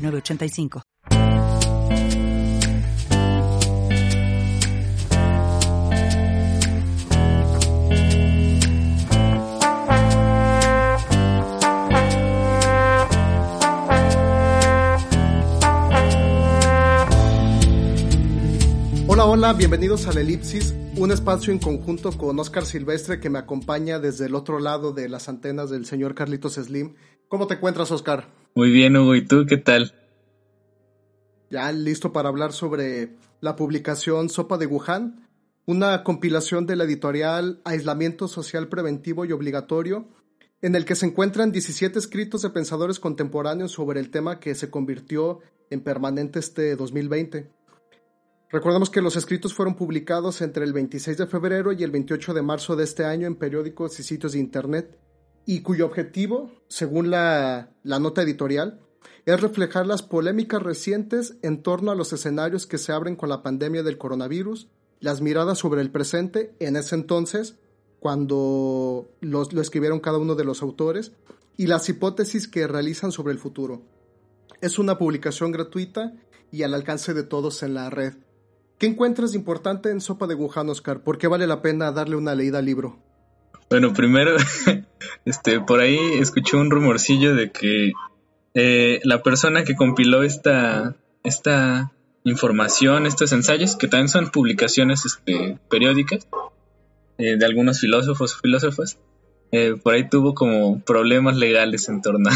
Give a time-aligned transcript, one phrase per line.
[0.00, 0.82] 906985.
[19.06, 23.98] Hola, hola, bienvenidos al Elipsis, un espacio en conjunto con Oscar Silvestre que me acompaña
[23.98, 26.94] desde el otro lado de las antenas del señor Carlitos Slim.
[27.28, 28.39] ¿Cómo te encuentras, Oscar?
[28.54, 29.94] Muy bien, Hugo, ¿y tú qué tal?
[31.50, 33.10] Ya listo para hablar sobre
[33.40, 35.28] la publicación Sopa de Wuhan,
[35.66, 40.08] una compilación de la editorial Aislamiento Social Preventivo y Obligatorio,
[40.62, 44.70] en el que se encuentran 17 escritos de pensadores contemporáneos sobre el tema que se
[44.70, 47.50] convirtió en permanente este 2020.
[48.50, 52.42] Recordemos que los escritos fueron publicados entre el 26 de febrero y el 28 de
[52.42, 54.98] marzo de este año en periódicos y sitios de Internet,
[55.46, 58.80] y cuyo objetivo, según la, nota editorial,
[59.26, 63.42] es reflejar las polémicas recientes en torno a los escenarios que se abren con la
[63.42, 64.68] pandemia del coronavirus,
[65.00, 67.56] las miradas sobre el presente en ese entonces,
[67.98, 71.12] cuando los, lo escribieron cada uno de los autores,
[71.56, 73.82] y las hipótesis que realizan sobre el futuro.
[74.60, 76.14] Es una publicación gratuita
[76.50, 78.14] y al alcance de todos en la red.
[78.78, 81.02] ¿Qué encuentras importante en Sopa de Wuhan, Oscar?
[81.02, 82.98] ¿Por qué vale la pena darle una leída al libro?
[83.68, 84.36] Bueno, primero,
[85.24, 87.92] este, por ahí escuché un rumorcillo de que
[88.54, 91.92] eh, la persona que compiló esta, esta
[92.24, 96.26] información, estos ensayos, que también son publicaciones este, periódicas
[97.18, 98.98] eh, de algunos filósofos o filósofas,
[99.52, 102.30] eh, por ahí tuvo como problemas legales en torno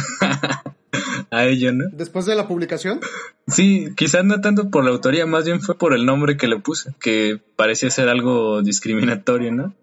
[1.30, 1.84] a ello, ¿no?
[1.92, 3.00] ¿Después de la publicación?
[3.46, 6.58] Sí, quizás no tanto por la autoría, más bien fue por el nombre que le
[6.58, 9.74] puse, que parecía ser algo discriminatorio, ¿no?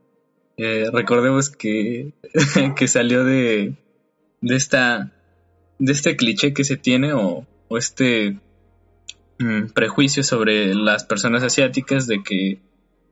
[0.91, 2.13] Recordemos que,
[2.75, 3.75] que salió de,
[4.41, 5.11] de esta
[5.81, 8.37] de este cliché que se tiene o, este
[9.39, 12.59] mm, prejuicio sobre las personas asiáticas de que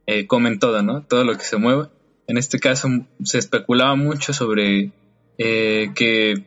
[0.05, 1.01] eh, comen todo, ¿no?
[1.01, 1.89] Todo lo que se mueva.
[2.27, 2.89] En este caso
[3.23, 4.91] se especulaba mucho sobre
[5.39, 6.45] eh, que,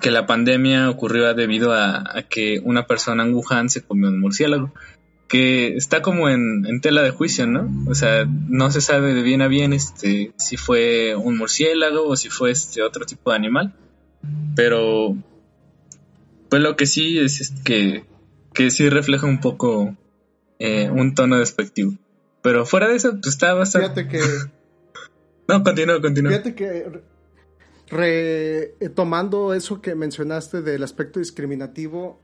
[0.00, 4.72] que, la pandemia ocurrió debido a, que una persona en Wuhan se comió un murciélago,
[5.34, 7.68] que está como en, en, tela de juicio, ¿no?
[7.88, 12.14] O sea, no se sabe de bien a bien este, si fue un murciélago o
[12.14, 13.74] si fue este otro tipo de animal,
[14.54, 15.16] pero
[16.48, 18.04] pues lo que sí es, que,
[18.52, 19.96] que sí refleja un poco
[20.60, 21.94] eh, un tono despectivo.
[22.40, 24.04] Pero fuera de eso, pues está bastante...
[24.04, 24.20] Fíjate que...
[25.48, 26.30] no, continúa, continúa.
[26.30, 27.02] Fíjate que
[27.88, 32.20] retomando eso que mencionaste del aspecto discriminativo,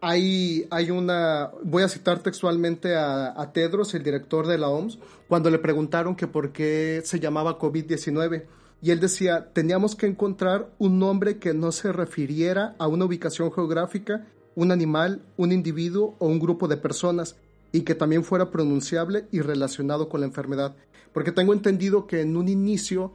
[0.00, 4.98] hay, hay una, voy a citar textualmente a, a, Tedros, el director de la OMS,
[5.28, 8.44] cuando le preguntaron que por qué se llamaba COVID-19
[8.80, 13.52] y él decía, teníamos que encontrar un nombre que no se refiriera a una ubicación
[13.52, 17.36] geográfica, un animal, un individuo o un grupo de personas,
[17.72, 20.76] y que también fuera pronunciable y relacionado con la enfermedad.
[21.12, 23.14] Porque tengo entendido que en un inicio,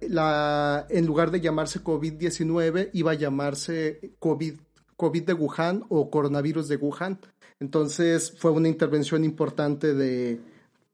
[0.00, 4.54] la, en lugar de llamarse COVID-19, iba a llamarse COVID,
[4.96, 7.18] COVID de Wuhan o coronavirus de Wuhan.
[7.60, 10.40] Entonces fue una intervención importante de,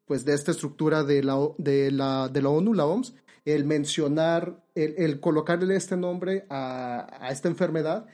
[0.07, 4.63] pues, de esta estructura de la, de la, de la ONU, la OMS, el mencionar,
[4.75, 8.07] el, colocarle este nombre a, esta enfermedad,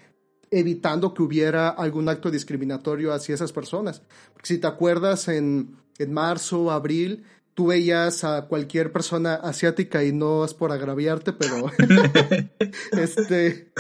[0.51, 4.03] evitando que hubiera algún acto discriminatorio hacia esas personas.
[4.43, 7.25] Si te acuerdas, en, en marzo, abril,
[7.57, 11.73] tú veías a cualquier persona asiática y no es por agraviarte, pero
[12.93, 13.73] este,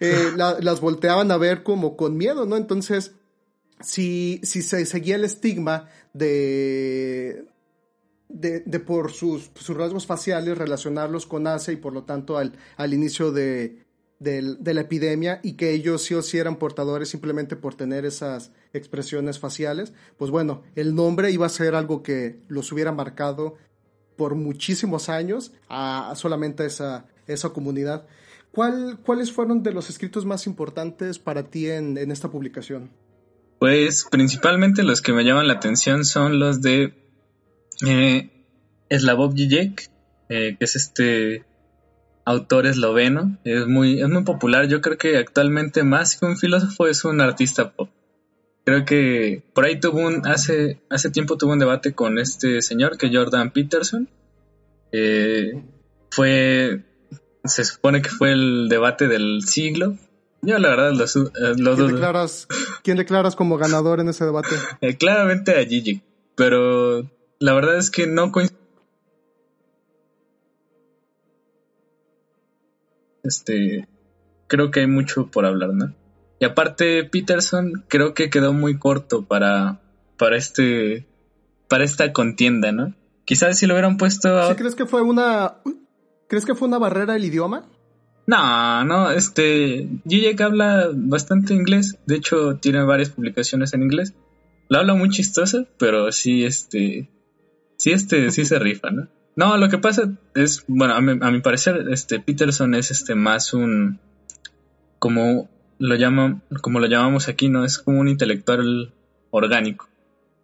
[0.00, 2.56] eh, las volteaban a ver como con miedo, ¿no?
[2.56, 3.12] Entonces,
[3.82, 7.44] si, si se seguía el estigma de,
[8.30, 12.54] de, de por sus, sus, rasgos faciales relacionarlos con Asia y por lo tanto al,
[12.78, 13.84] al inicio de,
[14.18, 18.04] de, de, la epidemia y que ellos sí o sí eran portadores simplemente por tener
[18.04, 23.56] esas expresiones faciales, pues bueno, el nombre iba a ser algo que los hubiera marcado
[24.16, 28.06] por muchísimos años a, a solamente esa, esa comunidad.
[28.50, 32.90] ¿Cuál, ¿Cuáles fueron de los escritos más importantes para ti en, en esta publicación?
[33.58, 36.94] Pues principalmente los que me llaman la atención son los de
[37.86, 38.30] eh,
[38.90, 39.90] Slavov Žižek,
[40.28, 41.44] eh, que es este
[42.28, 46.86] autor esloveno, es muy, es muy popular, yo creo que actualmente más que un filósofo
[46.86, 47.88] es un artista pop.
[48.66, 52.98] Creo que por ahí tuvo un, hace, hace tiempo tuvo un debate con este señor,
[52.98, 54.10] que Jordan Peterson.
[54.92, 55.64] Eh,
[56.10, 56.84] fue,
[57.44, 59.96] se supone que fue el debate del siglo.
[60.42, 62.46] Yo la verdad los, eh, ¿Quién, declaras,
[62.84, 64.54] ¿Quién declaras como ganador en ese debate?
[64.82, 66.02] Eh, claramente a Gigi,
[66.36, 68.57] pero la verdad es que no coincide.
[73.28, 73.86] Este,
[74.48, 75.94] creo que hay mucho por hablar, ¿no?
[76.40, 79.80] Y aparte, Peterson creo que quedó muy corto para,
[80.16, 81.06] para este,
[81.68, 82.94] para esta contienda, ¿no?
[83.24, 84.56] Quizás si lo hubieran puesto a...
[84.56, 85.56] crees que fue una,
[86.28, 87.66] crees que fue una barrera el idioma?
[88.26, 94.14] No, no, este, Zizek habla bastante inglés, de hecho tiene varias publicaciones en inglés.
[94.68, 97.08] Lo habla muy chistoso, pero sí, este,
[97.76, 99.08] sí, este, sí se rifa, ¿no?
[99.38, 103.14] No, lo que pasa es, bueno, a mi, a mi parecer, este, Peterson es, este,
[103.14, 104.00] más un,
[104.98, 105.48] como
[105.78, 108.92] lo llaman, como lo llamamos aquí, no es como un intelectual
[109.30, 109.88] orgánico,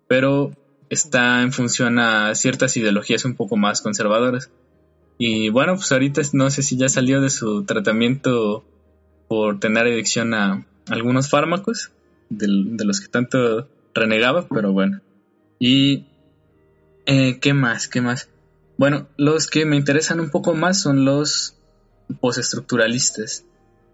[0.06, 0.52] pero
[0.91, 4.52] está en función a ciertas ideologías un poco más conservadoras.
[5.19, 8.62] Y bueno, pues ahorita no sé si ya salió de su tratamiento
[9.26, 11.91] por tener adicción a algunos fármacos,
[12.29, 12.46] de,
[12.85, 15.00] los que tanto renegaba, pero bueno.
[15.58, 16.05] Y,
[17.06, 17.88] eh, ¿qué más?
[17.88, 18.29] ¿Qué más?
[18.76, 21.56] Bueno, los que me interesan un poco más son los
[22.20, 23.44] postestructuralistas.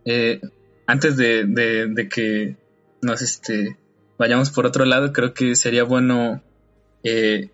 [0.05, 0.41] Eh,
[0.87, 2.57] antes de, que
[3.03, 3.79] nos este,
[4.19, 6.43] vayamos por otro lado, creo que sería bueno
[7.05, 7.51] eh,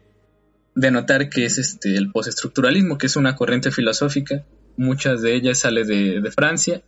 [0.75, 4.45] denotar que es este, el postestructuralismo, que es una corriente filosófica.
[4.77, 6.83] Muchas de ellas sale de, Francia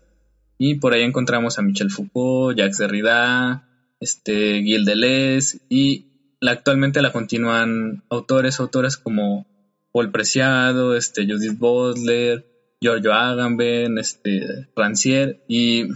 [0.59, 3.69] y por ahí encontramos a Michel Foucault, Jacques Derrida,
[3.99, 6.07] este, Gilles Deleuze y
[6.47, 9.47] actualmente la continúan autores, autoras como
[9.93, 12.47] Paul Preciado, este, Judith Butler,
[12.81, 15.89] Giorgio Agamben, este, Rancière y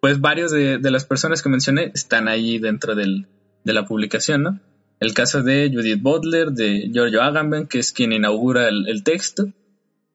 [0.00, 3.26] pues varios de, las personas que mencioné están ahí dentro del,
[3.64, 4.60] de la publicación, ¿no?
[5.00, 9.52] El caso de Judith Butler, de Giorgio Agamben, que es quien inaugura el, texto.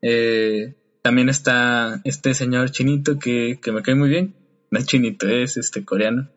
[0.02, 4.36] Eh, también está este señor chinito que, me cae muy bien.
[4.72, 6.30] No es chinito, es este coreano.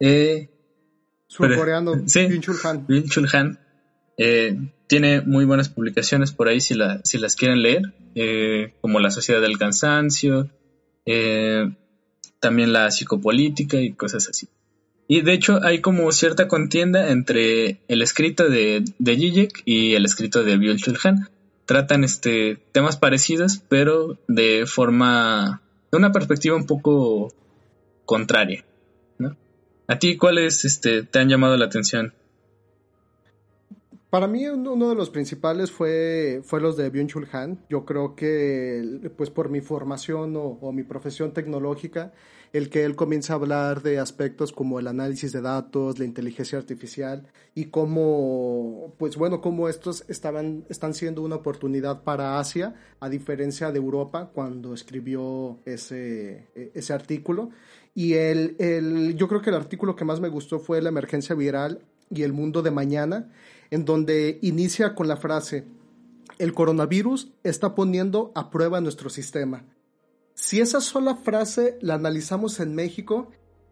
[0.00, 0.50] Eh,
[1.28, 3.60] Surcoreano, sí, Bin Chul Han.
[4.16, 4.56] Eh,
[4.86, 9.10] tiene muy buenas publicaciones por ahí si, la, si las quieren leer, eh, como La
[9.10, 10.50] Sociedad del Cansancio,
[11.06, 11.72] eh,
[12.40, 14.48] también la psicopolítica y cosas así.
[15.06, 20.44] Y de hecho hay como cierta contienda entre el escrito de, de y el escrito
[20.44, 21.28] de Byul Chulhan.
[21.66, 27.32] Tratan este, temas parecidos, pero de forma, de una perspectiva un poco
[28.04, 28.64] contraria.
[29.18, 29.36] ¿no?
[29.86, 32.14] ¿A ti cuáles este, te han llamado la atención?
[34.14, 37.58] Para mí uno de los principales fue, fue los de Byung-Chul Han.
[37.68, 42.12] Yo creo que pues por mi formación o, mi profesión tecnológica,
[42.52, 46.56] el que él comienza a hablar de aspectos como el análisis de datos, la inteligencia
[46.56, 47.26] artificial
[47.56, 53.72] y cómo, pues bueno, cómo estos estaban, están siendo una oportunidad para Asia, a diferencia
[53.72, 57.50] de Europa cuando escribió ese, ese artículo.
[57.96, 61.34] Y el, el, yo creo que el artículo que más me gustó fue la emergencia
[61.34, 61.80] viral
[62.10, 63.32] y el mundo de mañana
[63.70, 65.64] en donde inicia con la frase,
[66.38, 69.64] el coronavirus está poniendo a prueba nuestro sistema.
[70.34, 73.30] Si esa sola frase la analizamos en México,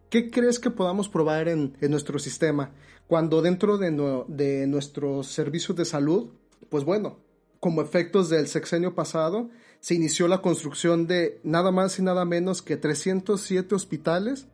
[0.09, 2.71] ¿qué crees que podamos probar en, nuestro sistema?
[3.07, 3.91] Cuando dentro de,
[4.27, 6.29] de nuestros servicios de salud,
[6.69, 7.19] pues bueno,
[7.59, 12.61] como efectos del sexenio pasado, se inició la construcción de nada más y nada menos
[12.61, 14.47] que 307 hospitales,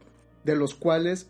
[0.43, 1.27] de los cuales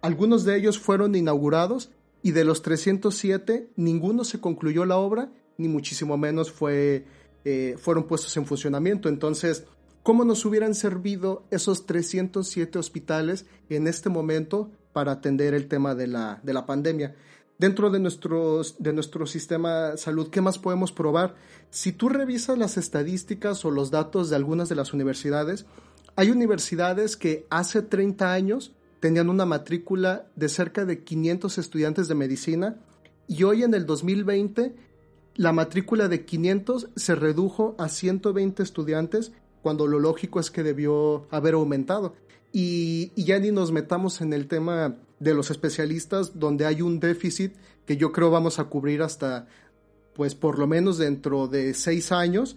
[0.00, 1.90] algunos de ellos fueron inaugurados
[2.22, 7.04] y de los 307 ninguno se concluyó la obra, ni muchísimo menos fue,
[7.44, 9.08] eh, fueron puestos en funcionamiento.
[9.08, 9.64] Entonces,
[10.02, 16.06] ¿cómo nos hubieran servido esos 307 hospitales en este momento para atender el tema de
[16.06, 17.14] la, de la pandemia?
[17.58, 21.34] Dentro de, nuestros, de nuestro sistema de salud, ¿qué más podemos probar?
[21.70, 25.66] Si tú revisas las estadísticas o los datos de algunas de las universidades,
[26.14, 32.14] hay universidades que hace 30 años tenían una matrícula de cerca de 500 estudiantes de
[32.14, 32.76] medicina
[33.26, 34.74] y hoy en el 2020
[35.36, 41.26] la matrícula de 500 se redujo a 120 estudiantes cuando lo lógico es que debió
[41.30, 42.14] haber aumentado.
[42.52, 47.54] Y, ya ni nos metamos en el tema de los especialistas donde hay un déficit
[47.86, 49.46] que yo creo vamos a cubrir hasta
[50.14, 52.56] pues por lo menos dentro de seis años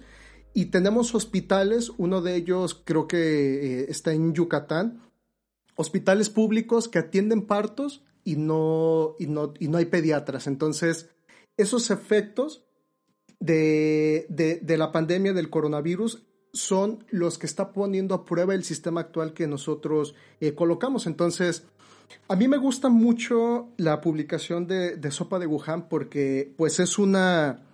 [0.53, 5.01] y tenemos hospitales, uno de ellos creo que eh, está en Yucatán,
[5.81, 10.47] hospitales públicos que atienden partos y no, y no, y no hay pediatras.
[10.47, 11.09] Entonces,
[11.57, 12.65] esos efectos
[13.39, 16.23] de, de, la pandemia del coronavirus
[16.53, 21.07] son los que está poniendo a prueba el sistema actual que nosotros eh, colocamos.
[21.07, 21.63] Entonces,
[22.27, 27.67] a mí me gusta mucho la publicación de, Sopa de Wuhan porque pues es una...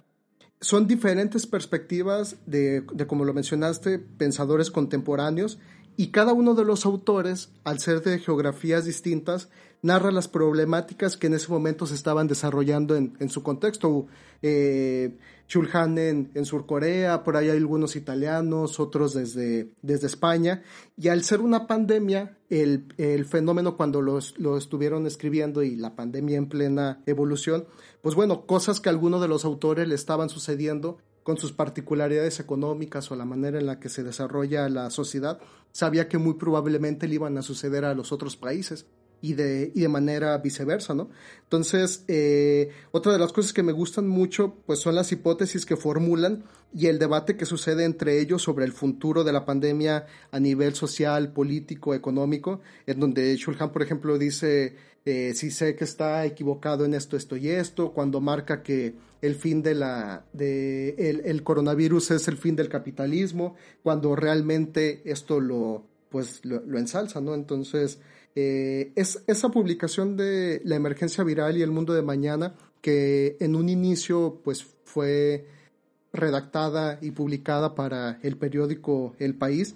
[0.59, 5.59] Son diferentes perspectivas de, de, como lo mencionaste, pensadores contemporáneos
[5.97, 9.49] y cada uno de los autores, al ser de geografías distintas,
[9.81, 14.07] narra las problemáticas que en ese momento se estaban desarrollando en, en su contexto.
[14.41, 20.61] Eh, Chulhan en, en Surcorea, por ahí hay algunos italianos, otros desde, desde España,
[20.97, 25.95] y al ser una pandemia, el, el fenómeno cuando los, lo estuvieron escribiendo y la
[25.95, 27.65] pandemia en plena evolución,
[28.01, 32.39] pues bueno, cosas que a algunos de los autores le estaban sucediendo con sus particularidades
[32.39, 35.39] económicas o la manera en la que se desarrolla la sociedad,
[35.71, 38.87] sabía que muy probablemente le iban a suceder a los otros países
[39.21, 41.09] y de, y de manera viceversa, ¿no?
[41.43, 45.77] Entonces, eh, otra de las cosas que me gustan mucho, pues son las hipótesis que
[45.77, 46.43] formulan
[46.73, 50.75] y el debate que sucede entre ellos sobre el futuro de la pandemia a nivel
[50.75, 56.83] social, político, económico, en donde Shulhan, por ejemplo, dice, eh, si sé que está equivocado
[56.83, 61.43] en esto, esto y esto, cuando marca que el fin de la de el, el,
[61.43, 67.33] coronavirus es el fin del capitalismo cuando realmente esto lo pues lo, lo ensalza no
[67.33, 67.99] entonces
[68.39, 73.55] eh, es esa publicación de la emergencia viral y el mundo de mañana que en
[73.55, 75.47] un inicio pues fue
[76.13, 79.75] redactada y publicada para el periódico El País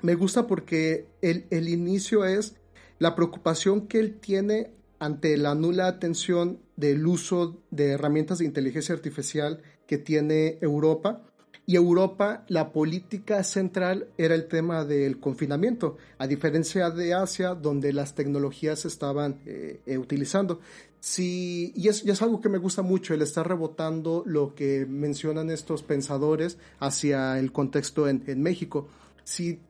[0.00, 2.54] me gusta porque el, el inicio es
[3.00, 4.70] la preocupación que él tiene
[5.00, 11.22] ante la nula atención del uso de herramientas de inteligencia artificial que tiene Europa.
[11.64, 17.92] Y Europa, la política central era el tema del confinamiento, a diferencia de Asia, donde
[17.92, 20.58] las tecnologías se estaban eh, eh, utilizando.
[20.98, 25.50] Sí, y es, es, algo que me gusta mucho, el estar rebotando lo que mencionan
[25.50, 28.88] estos pensadores hacia el contexto en, México.
[29.22, 29.60] Si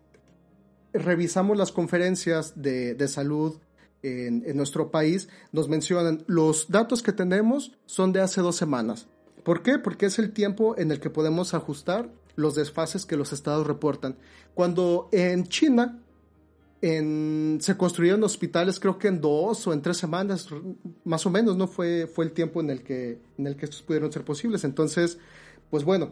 [0.94, 3.56] revisamos las conferencias de, de salud
[4.02, 9.08] en, en, nuestro país, nos mencionan los datos que tenemos son de hace dos semanas.
[9.42, 9.78] ¿Por qué?
[9.78, 14.16] Porque es el tiempo en el que podemos ajustar los desfases que los estados reportan.
[14.54, 15.98] Cuando en China
[16.80, 20.48] se construyeron hospitales, creo que en dos o en tres semanas,
[21.04, 23.82] más o menos, no fue, fue el tiempo en el que en el que estos
[23.82, 24.64] pudieron ser posibles.
[24.64, 25.18] Entonces,
[25.70, 26.10] pues bueno,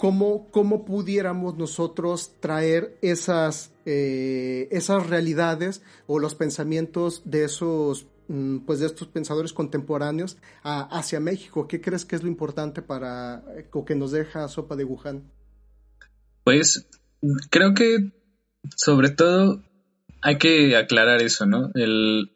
[0.00, 8.06] cómo, cómo pudiéramos nosotros traer esas, eh, esas realidades o los pensamientos de esos
[8.64, 11.66] pues de estos pensadores contemporáneos hacia México.
[11.66, 15.24] ¿Qué crees que es lo importante para o que nos deja Sopa de Wuhan?
[16.44, 16.88] Pues
[17.50, 18.12] creo que
[18.76, 19.62] sobre todo
[20.22, 21.70] hay que aclarar eso, ¿no?
[21.74, 22.32] El,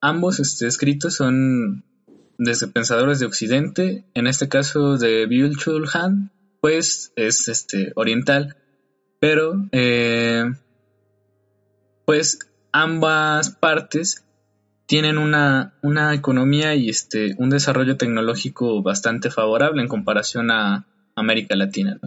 [0.00, 1.84] ambos este, escritos son
[2.38, 8.56] desde pensadores de Occidente, en este caso de Byul Chul Han, pues es este oriental,
[9.20, 10.44] pero eh,
[12.04, 12.38] pues
[12.72, 14.24] ambas partes
[14.88, 21.54] tienen una, una economía y este un desarrollo tecnológico bastante favorable en comparación a América
[21.56, 22.00] Latina.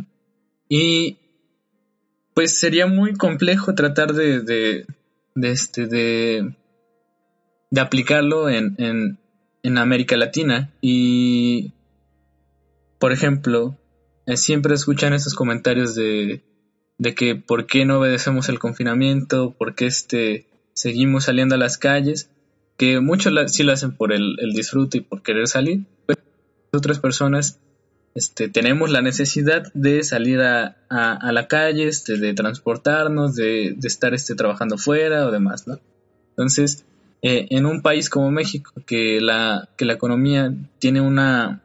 [0.68, 1.20] Y
[2.34, 4.88] pues sería muy complejo tratar de, de,
[5.36, 6.56] de este de,
[7.70, 9.20] de aplicarlo en, en,
[9.62, 10.74] en América Latina.
[10.82, 11.74] Y
[12.98, 13.78] por ejemplo
[14.26, 16.42] eh, siempre escuchan esos comentarios de,
[16.98, 21.78] de que por qué no obedecemos el confinamiento, por qué este, seguimos saliendo a las
[21.78, 22.32] calles,
[22.82, 26.20] que muchos sí lo hacen por el, disfrute y por querer salir, pero
[26.74, 27.60] otras personas
[28.16, 34.34] este, tenemos la necesidad de salir a, la calle, este, de transportarnos, de, estar este,
[34.34, 35.80] trabajando fuera o demás, ¿no?
[36.30, 36.84] Entonces,
[37.22, 41.62] eh, en un país como México, que la, economía tiene una,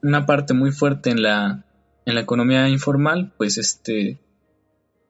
[0.00, 1.66] una parte muy fuerte en la,
[2.06, 4.16] en la economía informal, pues este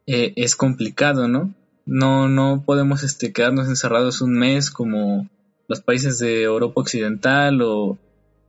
[0.09, 1.55] eh, es complicado, ¿no?
[1.87, 5.29] No, no podemos este, quedarnos encerrados un mes como
[5.69, 7.99] los países de Europa Occidental o,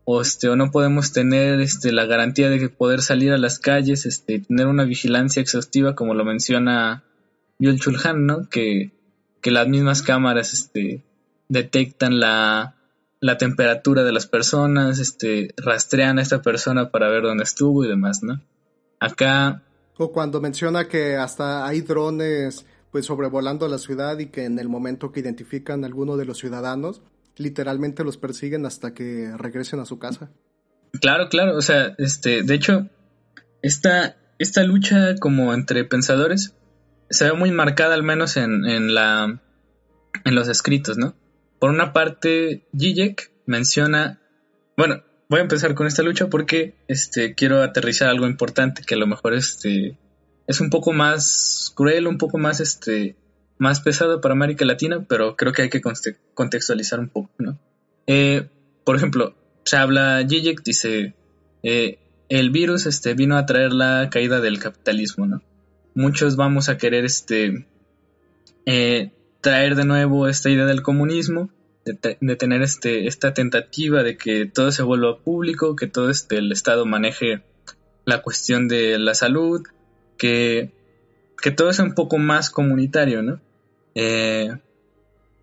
[0.06, 4.06] o, este, o no podemos tener este, la garantía de poder salir a las calles,
[4.06, 7.04] este, tener una vigilancia exhaustiva como lo menciona
[7.60, 8.50] Yul Chulhan, ¿no?
[8.50, 8.92] Que,
[9.42, 11.04] que las mismas cámaras este,
[11.50, 12.76] detectan la,
[13.20, 17.88] la temperatura de las personas, este, rastrean a esta persona para ver dónde estuvo y
[17.88, 18.42] demás, ¿no?
[19.00, 19.62] Acá...
[19.98, 22.66] O cuando menciona que hasta hay drones
[22.96, 26.38] pues sobrevolando la ciudad y que en el momento que identifican a alguno de los
[26.38, 27.02] ciudadanos,
[27.36, 30.32] literalmente los persiguen hasta que regresen a su casa.
[31.02, 32.88] Claro, claro, o sea, este, de hecho,
[33.62, 36.56] esta, esta lucha como entre pensadores
[37.10, 39.42] se ve muy marcada al menos en, en la
[40.24, 41.18] en los escritos, ¿no?
[41.60, 44.22] Por una parte, Zizek menciona,
[44.78, 49.00] bueno, voy a empezar con esta lucha porque este, quiero aterrizar algo importante que a
[49.00, 49.98] lo mejor este,
[50.48, 53.16] es un poco más cruel, un poco más, este,
[53.58, 55.82] más pesado para América Latina, pero creo que hay que
[56.34, 57.58] contextualizar un poco, ¿no?
[58.08, 58.48] Eh,
[58.84, 61.16] por ejemplo, se habla, Zizek dice,
[61.64, 62.00] eh,
[62.30, 65.42] el virus este, vino a traer la caída del capitalismo, ¿no?
[65.96, 67.66] Muchos vamos a querer este,
[68.66, 69.12] eh,
[69.42, 71.50] traer de nuevo esta idea del comunismo,
[71.86, 76.52] de, tener este, esta tentativa de que todo se vuelva público, que todo este, el
[76.52, 77.44] Estado maneje
[78.06, 79.62] la cuestión de la salud,
[80.18, 80.72] que,
[81.42, 83.40] que todo sea un poco más comunitario, ¿no?
[83.96, 84.50] Eh,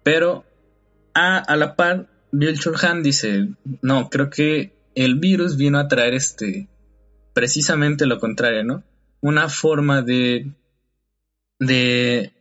[0.02, 0.44] pero
[1.14, 3.48] a, a, la par, Bill Chulhan dice,
[3.82, 6.68] no, creo que el virus vino a traer este,
[7.34, 8.82] precisamente lo contrario, ¿no?
[9.20, 10.52] Una forma de,
[11.58, 12.32] de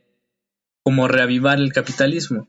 [0.82, 2.48] como reavivar el capitalismo.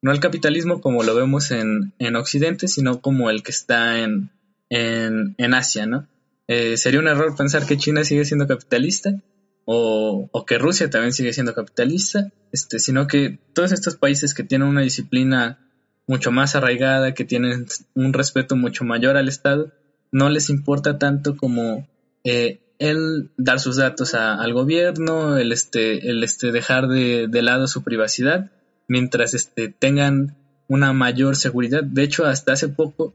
[0.00, 4.30] No el capitalismo como lo vemos en, en Occidente, sino como el que está en,
[4.68, 6.06] en, en Asia, ¿no?
[6.48, 9.22] Eh, sería un error pensar que China sigue siendo capitalista
[9.64, 14.44] o, o, que Rusia también sigue siendo capitalista, este, sino que todos estos países que
[14.44, 15.58] tienen una disciplina
[16.06, 19.72] mucho más arraigada, que tienen un respeto mucho mayor al Estado,
[20.12, 21.88] no les importa tanto como
[22.24, 27.82] eh, el dar sus datos al gobierno, el este, el este dejar de, lado su
[27.82, 28.50] privacidad,
[28.88, 30.36] mientras este tengan
[30.68, 31.82] una mayor seguridad.
[31.82, 33.14] De hecho, hasta hace poco,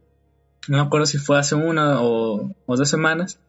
[0.67, 3.39] no me acuerdo si fue hace una o, dos semanas,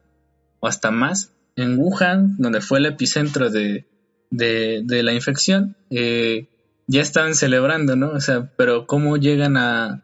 [0.59, 3.85] o hasta más, en Wuhan, donde fue el epicentro de,
[4.29, 6.47] de, la infección, eh,
[6.87, 8.11] ya estaban celebrando, ¿no?
[8.11, 10.03] O sea, pero cómo llegan a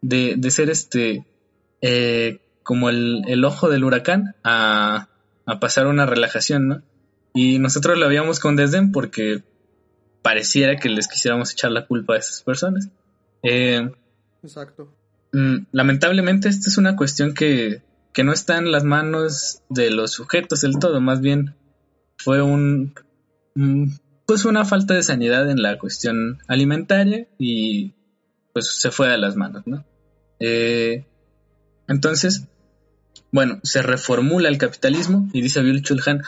[0.00, 1.26] de, ser este
[1.80, 5.08] eh, como el, el, ojo del huracán a,
[5.46, 6.82] a, pasar una relajación, ¿no?
[7.34, 9.42] Y nosotros lo veíamos con desdén porque
[10.22, 12.88] pareciera que les quisiéramos echar la culpa a esas personas.
[13.42, 13.90] Eh,
[14.42, 14.92] Exacto.
[15.32, 17.82] Mm, lamentablemente esta es una cuestión que,
[18.12, 21.54] que no está en las manos de los sujetos del todo, más bien
[22.16, 22.94] fue un,
[24.26, 27.94] pues una falta de sanidad en la cuestión alimentaria y
[28.52, 29.84] pues se fue a las manos, ¿no?
[30.40, 31.06] Eh,
[31.86, 32.46] entonces,
[33.32, 36.22] bueno, se reformula el capitalismo y dice Bill Chulhan,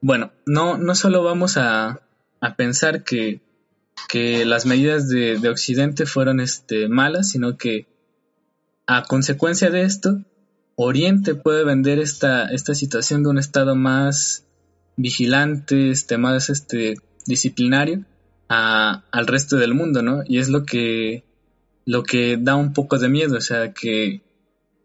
[0.00, 2.00] bueno, no, no solo vamos a,
[2.40, 3.40] a pensar que,
[4.08, 7.86] que, las medidas de, de, Occidente fueron este, malas, sino que
[8.86, 10.22] a consecuencia de esto,
[10.76, 14.46] Oriente puede vender esta, esta situación de un estado más
[14.96, 16.94] vigilante, este, más este,
[17.26, 18.04] disciplinario
[18.48, 20.22] al resto del mundo, ¿no?
[20.26, 21.24] Y es lo que,
[21.86, 24.20] lo que da un poco de miedo, o sea, que,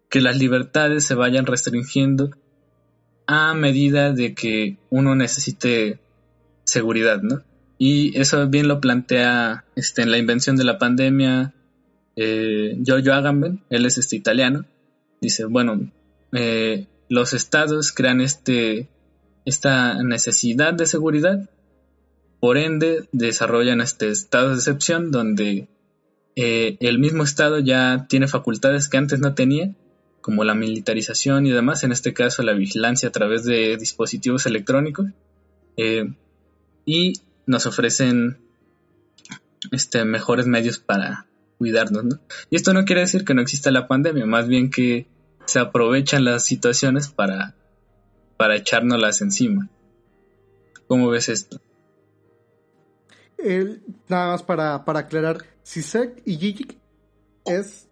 [0.09, 2.31] que las libertades se vayan restringiendo
[3.25, 5.99] a medida de que uno necesite
[6.63, 7.43] seguridad, ¿no?
[7.77, 11.53] Y eso bien lo plantea este, en la invención de la pandemia
[12.17, 14.65] eh, Giorgio Agamben, él es este italiano,
[15.21, 15.89] dice, bueno,
[16.33, 18.89] eh, los estados crean este,
[19.45, 21.49] esta necesidad de seguridad
[22.39, 25.67] por ende, desarrollan este estado de excepción donde
[26.35, 29.73] eh, el mismo Estado ya tiene facultades que antes no tenía,
[30.21, 35.07] como la militarización y demás, en este caso la vigilancia a través de dispositivos electrónicos,
[35.77, 36.13] eh,
[36.85, 37.13] y
[37.47, 38.37] nos ofrecen
[39.71, 41.25] este, mejores medios para
[41.57, 42.03] cuidarnos.
[42.05, 42.19] ¿no?
[42.49, 45.07] Y esto no quiere decir que no exista la pandemia, más bien que
[45.45, 47.55] se aprovechan las situaciones para,
[48.37, 49.69] para echárnoslas encima.
[50.87, 51.61] ¿Cómo ves esto?
[54.09, 56.67] nada más para, para aclarar, Sisek y Gigi
[57.45, 57.87] es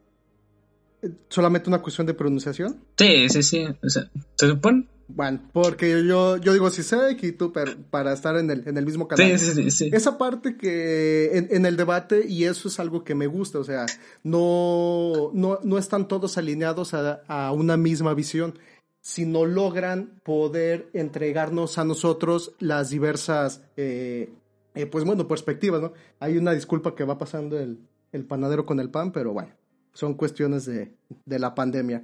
[1.29, 2.83] solamente una cuestión de pronunciación.
[2.97, 3.67] Sí, sí, sí.
[3.83, 4.87] O sea, ¿se supone?
[5.07, 7.53] Bueno, porque yo, yo digo Sisek y tú
[7.89, 9.37] para estar en el, en el mismo canal.
[9.37, 13.13] Sí, sí, sí, Esa parte que en, en, el debate, y eso es algo que
[13.13, 13.85] me gusta, o sea,
[14.23, 18.57] no, no, no están todos alineados a, a una misma visión,
[19.01, 24.29] sino logran poder entregarnos a nosotros las diversas eh,
[24.75, 25.93] eh, pues bueno, perspectivas, ¿no?
[26.19, 27.79] Hay una disculpa que va pasando el,
[28.11, 29.49] el panadero con el pan, pero bueno,
[29.93, 30.91] son cuestiones de,
[31.25, 32.03] de la pandemia.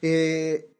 [0.00, 0.71] Eh,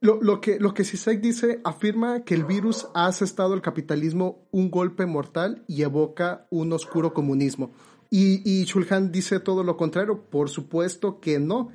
[0.00, 4.70] lo, lo, que, lo que dice afirma que el virus ha asestado al capitalismo un
[4.70, 7.72] golpe mortal y evoca un oscuro comunismo.
[8.10, 11.70] Y, y Shulhan dice todo lo contrario, por supuesto que no.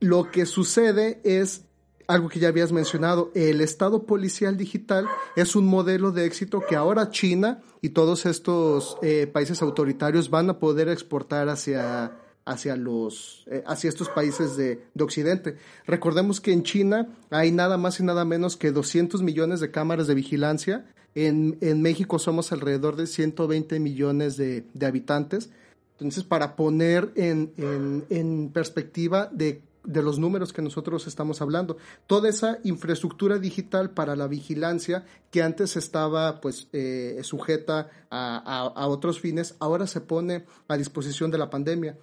[0.00, 1.64] Lo que sucede es
[2.08, 6.76] algo que ya habías mencionado, el Estado policial digital es un modelo de éxito que
[6.76, 12.12] ahora China y todos estos eh, países autoritarios van a poder exportar hacia,
[12.44, 15.56] hacia, los, eh, hacia estos países de, de, Occidente.
[15.86, 20.06] Recordemos que en China hay nada más y nada menos que 200 millones de cámaras
[20.06, 20.86] de vigilancia.
[21.14, 25.50] En, en México somos alrededor de 120 millones de, habitantes.
[25.92, 31.76] Entonces, para poner en, en, en perspectiva de de los números que nosotros estamos hablando.
[32.06, 39.20] Toda esa infraestructura digital para la vigilancia que antes estaba pues eh, sujeta a, otros
[39.20, 41.96] fines, ahora se pone a disposición de la pandemia.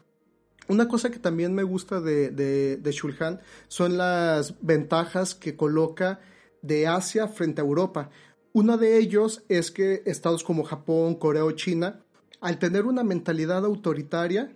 [0.69, 6.19] Una cosa que también me gusta de, de, Shulhan son las ventajas que coloca
[6.61, 8.11] de Asia frente a Europa.
[8.53, 12.01] Uno de ellos es que estados como Japón, Corea o China,
[12.39, 14.55] al tener una mentalidad autoritaria,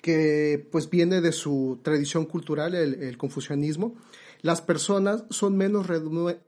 [0.00, 3.96] que pues viene de su tradición cultural, el, confucianismo,
[4.42, 5.88] las personas son menos,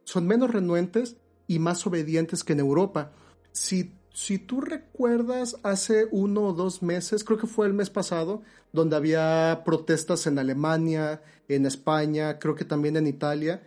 [0.05, 1.17] son menos renuentes
[1.49, 3.11] y más obedientes que en Europa.
[3.51, 8.43] Si, si tú recuerdas hace uno o dos meses, creo que fue el mes pasado,
[8.73, 13.63] donde había protestas en Alemania, en España, creo que también en Italia,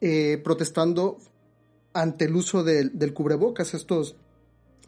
[0.00, 1.18] eh, protestando
[1.92, 4.16] ante el uso del, cubrebocas, estos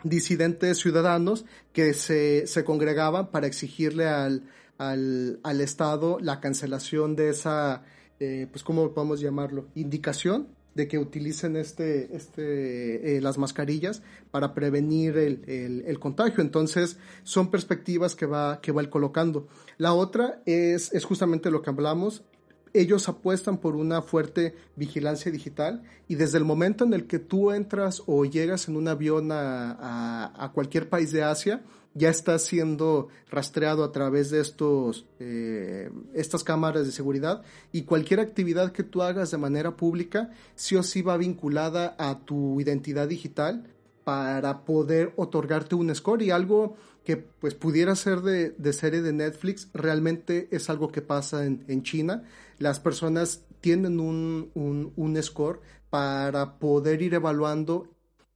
[0.02, 4.44] disidentes ciudadanos que se, se congregaban para exigirle al,
[4.78, 7.82] al, al, Estado la cancelación de esa,
[8.18, 9.66] eh, pues, ¿cómo podemos llamarlo?
[9.74, 16.42] Indicación de que utilicen este, este, eh, las mascarillas para prevenir el, el, el, contagio.
[16.42, 19.48] Entonces, son perspectivas que va, que va colocando.
[19.78, 22.24] La otra es, es justamente lo que hablamos,
[22.72, 27.50] ellos apuestan por una fuerte vigilancia digital y desde el momento en el que tú
[27.50, 31.62] entras o llegas en un avión a, cualquier país de Asia,
[31.94, 38.20] ya está siendo rastreado a través de estos, eh, estas cámaras de seguridad y cualquier
[38.20, 43.08] actividad que tú hagas de manera pública sí o sí va vinculada a tu identidad
[43.08, 43.64] digital
[44.04, 49.68] para poder otorgarte un score y algo que pues pudiera ser de, serie de Netflix,
[49.74, 52.24] realmente es algo que pasa en, en China.
[52.58, 57.88] Las personas tienen un, un score para poder ir evaluando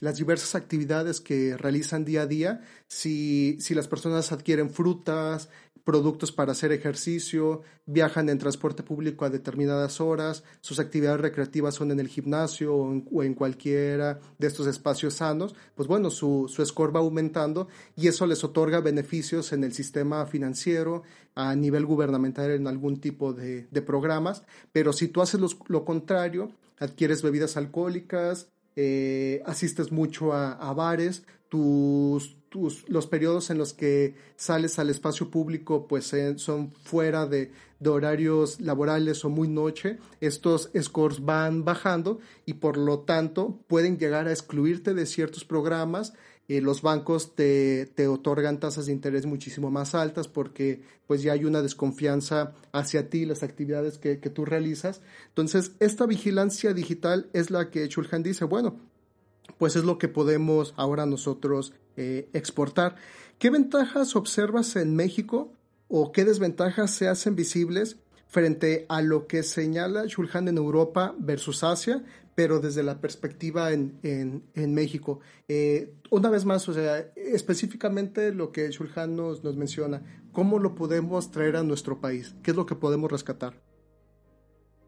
[0.04, 5.48] las diversas actividades que realizan día a día, si, si las personas adquieren frutas,
[5.82, 11.90] productos para hacer ejercicio, viajan en transporte público a determinadas horas, sus actividades recreativas son
[11.90, 16.94] en el gimnasio o en, cualquiera de estos espacios sanos, pues bueno, su, su score
[16.94, 21.02] va aumentando y eso les otorga beneficios en el sistema financiero,
[21.34, 26.52] a nivel gubernamental en algún tipo de, de programas, pero si tú haces lo contrario,
[26.78, 32.36] adquieres bebidas alcohólicas, eh, asistes mucho a, a bares, tus,
[32.88, 37.90] los periodos en los que sales al espacio público pues eh, son fuera de, de,
[37.90, 44.26] horarios laborales o muy noche, estos scores van bajando y por lo tanto pueden llegar
[44.28, 46.14] a excluirte de ciertos programas.
[46.48, 51.32] Eh, los bancos te, te, otorgan tasas de interés muchísimo más altas porque pues ya
[51.32, 55.00] hay una desconfianza hacia ti, las actividades que, que tú realizas.
[55.28, 58.78] Entonces, esta vigilancia digital es la que Chulhan dice, bueno,
[59.58, 62.96] pues es lo que podemos ahora nosotros eh, exportar.
[63.38, 65.52] ¿Qué ventajas observas en México
[65.88, 71.62] o qué desventajas se hacen visibles frente a lo que señala Shulhan en Europa versus
[71.62, 72.02] Asia,
[72.34, 75.20] pero desde la perspectiva en, en, México?
[75.48, 80.74] Eh, una vez más, o sea, específicamente lo que Shulhan nos, nos menciona, ¿cómo lo
[80.74, 82.34] podemos traer a nuestro país?
[82.42, 83.54] ¿Qué es lo que podemos rescatar?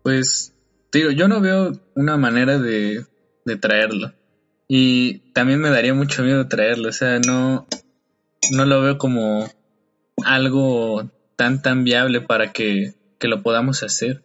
[0.03, 0.55] Pues,
[0.93, 3.05] digo, yo no veo una manera de,
[3.45, 4.13] de traerlo.
[4.69, 7.67] Y también me daría mucho miedo traerlo, o sea, no,
[8.51, 9.49] no lo veo como
[10.25, 14.25] algo tan tan viable para que, que lo podamos hacer.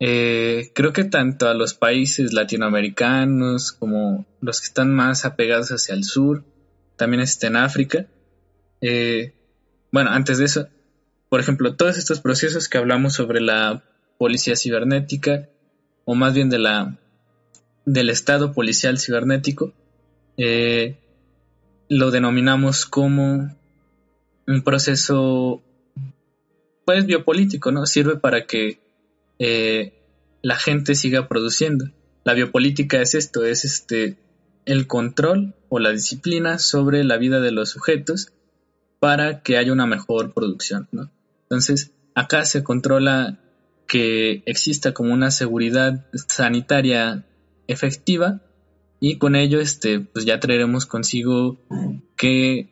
[0.00, 5.94] Eh, creo que tanto a los países latinoamericanos como los que están más apegados hacia
[5.94, 6.44] el sur,
[6.96, 8.06] también está en África.
[8.80, 9.32] Eh,
[9.92, 10.68] bueno, antes de eso,
[11.28, 13.82] por ejemplo, todos estos procesos que hablamos sobre la
[14.18, 15.48] policía cibernética,
[16.04, 16.98] o más bien de la
[17.86, 19.72] del Estado policial cibernético,
[20.36, 20.98] eh,
[21.88, 23.56] lo denominamos como
[24.46, 25.62] un proceso
[26.84, 27.86] pues biopolítico, ¿no?
[27.86, 28.83] Sirve para que
[29.38, 30.02] eh,
[30.42, 31.86] la gente siga produciendo.
[32.24, 34.18] La biopolítica es esto, es este
[34.66, 38.32] el control o la disciplina sobre la vida de los sujetos
[38.98, 41.10] para que haya una mejor producción, ¿no?
[41.42, 43.38] Entonces, acá se controla
[43.86, 47.26] que exista como una seguridad sanitaria
[47.66, 48.40] efectiva
[49.00, 51.58] y con ello este pues ya traeremos consigo
[52.16, 52.70] que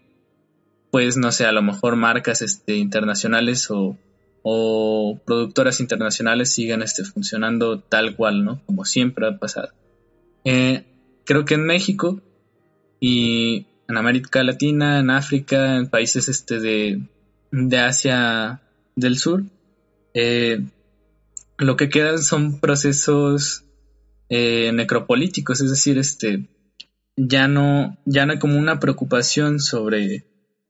[0.90, 3.98] pues no sé a lo mejor marcas este internacionales o,
[4.42, 9.68] o productoras internacionales sigan este funcionando tal cual no como siempre ha pasado.
[10.44, 10.84] Eh,
[11.24, 12.20] creo que en México
[12.98, 17.02] y en América Latina en África en países este de,
[17.50, 18.62] de Asia
[18.96, 19.44] del Sur
[20.14, 20.64] eh,
[21.58, 23.64] lo que quedan son procesos
[24.28, 26.48] eh, necropolíticos, es decir, este
[27.16, 30.26] ya no, ya no hay como una preocupación sobre,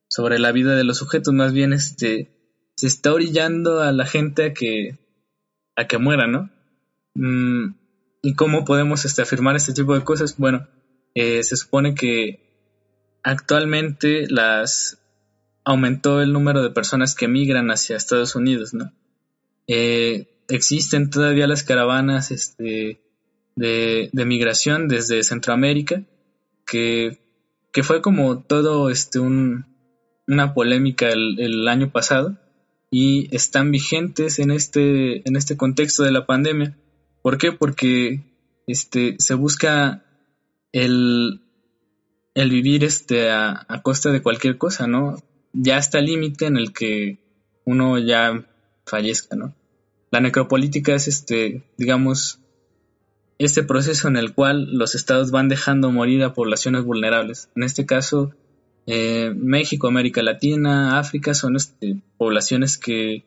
[0.08, 2.30] sobre la vida de los sujetos, más bien este
[2.76, 4.98] se está orillando a la gente a que
[5.76, 6.50] a que muera, ¿no?
[7.14, 7.74] Mm,
[8.22, 10.36] ¿Y cómo podemos este, afirmar este tipo de cosas?
[10.36, 10.68] Bueno,
[11.14, 12.40] eh, se supone que
[13.22, 14.98] actualmente las
[15.64, 18.92] aumentó el número de personas que migran hacia Estados Unidos, ¿no?
[19.66, 23.00] Eh, existen todavía las caravanas este,
[23.56, 26.02] de, migración desde Centroamérica,
[26.66, 27.18] que,
[27.72, 29.66] que, fue como todo este, un,
[30.26, 32.38] una polémica el, el, año pasado
[32.94, 36.76] y están vigentes en este, en este contexto de la pandemia.
[37.22, 37.50] ¿Por qué?
[37.50, 38.20] Porque
[38.66, 40.04] este, se busca
[40.72, 41.40] el,
[42.34, 45.16] el vivir este, a, a, costa de cualquier cosa, ¿no?
[45.54, 47.18] Ya está el límite en el que
[47.64, 48.46] uno ya
[48.84, 49.54] fallezca, ¿no?
[50.10, 52.40] La necropolítica es este, digamos,
[53.38, 57.48] este proceso en el cual los estados van dejando morir a poblaciones vulnerables.
[57.56, 58.34] En este caso,
[58.86, 63.24] eh, México, América Latina, África son este, poblaciones que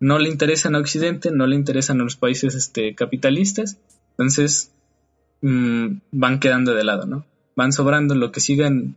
[0.00, 3.78] no le interesan a Occidente, no le interesan a los países este, capitalistas,
[4.10, 4.72] entonces
[5.42, 7.26] mm, van quedando de lado, ¿no?
[7.54, 8.96] Van sobrando lo que sigan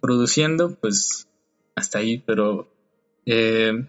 [0.00, 1.28] produciendo, pues
[1.76, 2.68] hasta ahí, pero
[3.26, 3.86] eh,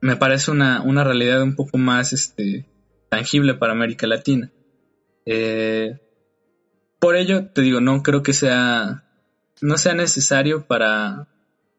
[0.00, 2.66] me parece una, realidad un poco más este,
[3.08, 4.50] tangible para América Latina.
[5.26, 5.98] Eh,
[6.98, 9.04] por ello, te digo, no creo que sea,
[9.60, 11.28] no sea necesario para,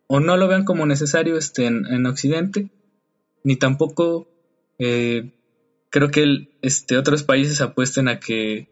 [0.08, 2.70] o no lo vean como necesario este, en, Occidente,
[3.44, 4.28] ni tampoco
[4.80, 5.32] eh,
[5.90, 8.70] creo que este, otros países apuesten a que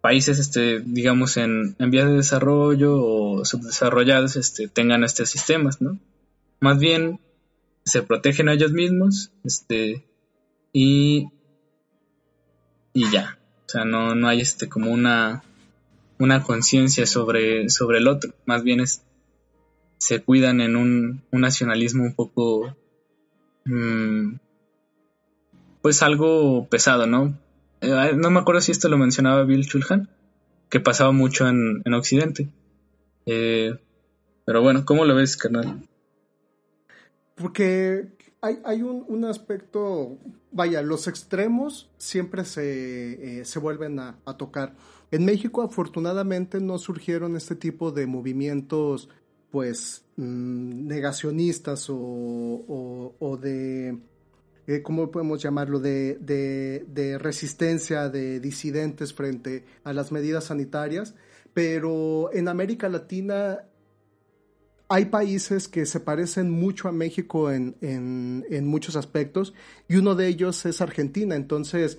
[0.00, 5.98] países, este, digamos, en, en vías de desarrollo o subdesarrollados este, tengan estos sistemas, ¿no?
[6.60, 7.20] Más bien
[7.84, 10.04] se protegen a ellos mismos este,
[10.72, 11.28] y,
[12.92, 13.38] y ya.
[13.66, 15.42] O sea, no, no hay este como una,
[16.18, 18.32] una conciencia sobre, sobre el otro.
[18.44, 19.02] Más bien es,
[19.98, 22.76] se cuidan en un, nacionalismo un poco,
[23.64, 24.36] mm,
[25.82, 27.38] pues algo pesado, ¿no?
[27.80, 30.08] Eh, no me acuerdo si esto lo mencionaba Bill Chulhan,
[30.70, 32.48] que pasaba mucho en, en Occidente.
[33.26, 33.78] Eh,
[34.44, 35.86] pero bueno, ¿cómo lo ves, carnal?
[37.34, 38.08] Porque
[38.40, 40.18] hay, hay un, un, aspecto,
[40.52, 44.74] vaya, los extremos siempre se, eh, se vuelven a, tocar.
[45.10, 49.08] En México afortunadamente no surgieron este tipo de movimientos
[49.50, 53.98] pues mmm, negacionistas o, de,
[54.66, 61.14] eh, ¿cómo podemos llamarlo?, de, resistencia de disidentes frente a las medidas sanitarias.
[61.54, 63.60] Pero en América Latina
[64.88, 69.54] hay países que se parecen mucho a México en, en, muchos aspectos
[69.88, 71.34] y uno de ellos es Argentina.
[71.34, 71.98] Entonces,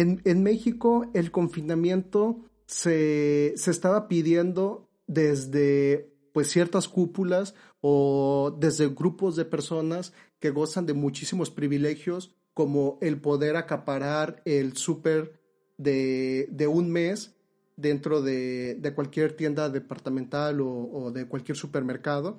[0.00, 8.88] en, en México el confinamiento se, se, estaba pidiendo desde pues ciertas cúpulas o desde
[8.88, 15.40] grupos de personas que gozan de muchísimos privilegios como el poder acaparar el súper
[15.78, 17.34] de, de un mes
[17.76, 22.38] dentro de, de cualquier tienda departamental o, de cualquier supermercado,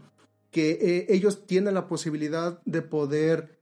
[0.52, 3.57] que eh, ellos tienen la posibilidad de poder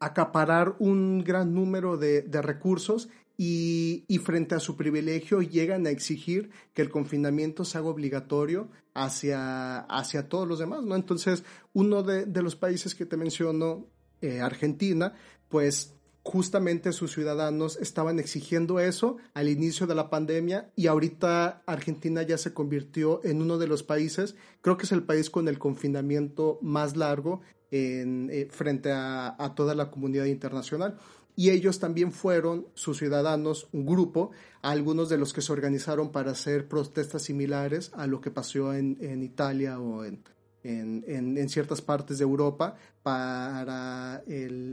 [0.00, 5.90] acaparar un gran número de, de recursos y, y, frente a su privilegio llegan a
[5.90, 10.96] exigir que el confinamiento se haga obligatorio hacia, hacia todos los demás, ¿no?
[10.96, 13.86] Entonces, uno de, de los países que te menciono,
[14.22, 15.12] eh, Argentina,
[15.50, 22.22] pues justamente sus ciudadanos estaban exigiendo eso al inicio de la pandemia y ahorita Argentina
[22.22, 25.60] ya se convirtió en uno de los países, creo que es el país con el
[25.60, 30.96] confinamiento más largo eh, frente a, toda la comunidad internacional.
[31.34, 34.30] Y ellos también fueron, sus ciudadanos, un grupo,
[34.62, 38.96] algunos de los que se organizaron para hacer protestas similares a lo que pasó en,
[39.00, 40.24] en Italia o en,
[40.62, 44.22] en, ciertas partes de Europa para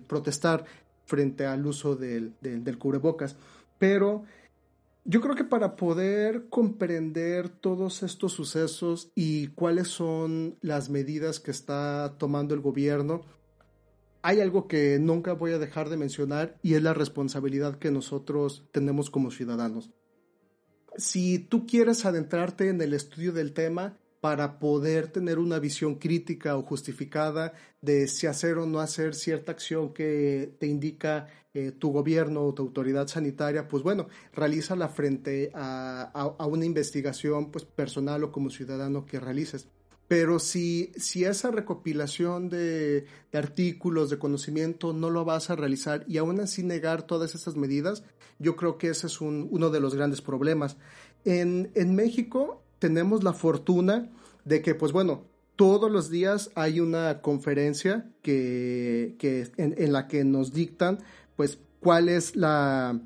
[0.08, 0.64] protestar
[1.06, 3.36] frente al uso del, del cubrebocas.
[3.78, 4.24] Pero
[5.06, 11.52] yo creo que para poder comprender todos estos sucesos y cuáles son las medidas que
[11.52, 13.22] está tomando el gobierno,
[14.22, 18.66] hay algo que nunca voy a dejar de mencionar y es la responsabilidad que nosotros
[18.72, 19.92] tenemos como ciudadanos.
[20.96, 26.56] Si tú quieres adentrarte en el estudio del tema, para poder tener una visión crítica
[26.56, 31.92] o justificada de si hacer o no hacer cierta acción que te indica eh, tu
[31.92, 38.32] gobierno o tu autoridad sanitaria, pues bueno, realízala frente a, una investigación pues, personal o
[38.32, 39.68] como ciudadano que realices.
[40.08, 46.16] Pero si, si esa recopilación de, artículos, de conocimiento, no lo vas a realizar y
[46.18, 48.06] aún así negar todas esas medidas,
[48.40, 50.78] yo creo que ese es un, uno de los grandes problemas.
[51.26, 54.10] En, en México tenemos la fortuna
[54.44, 55.24] de que, pues bueno,
[55.56, 61.00] todos los días hay una conferencia que, que en, la que nos dictan
[61.38, 63.00] pues, cuál es la,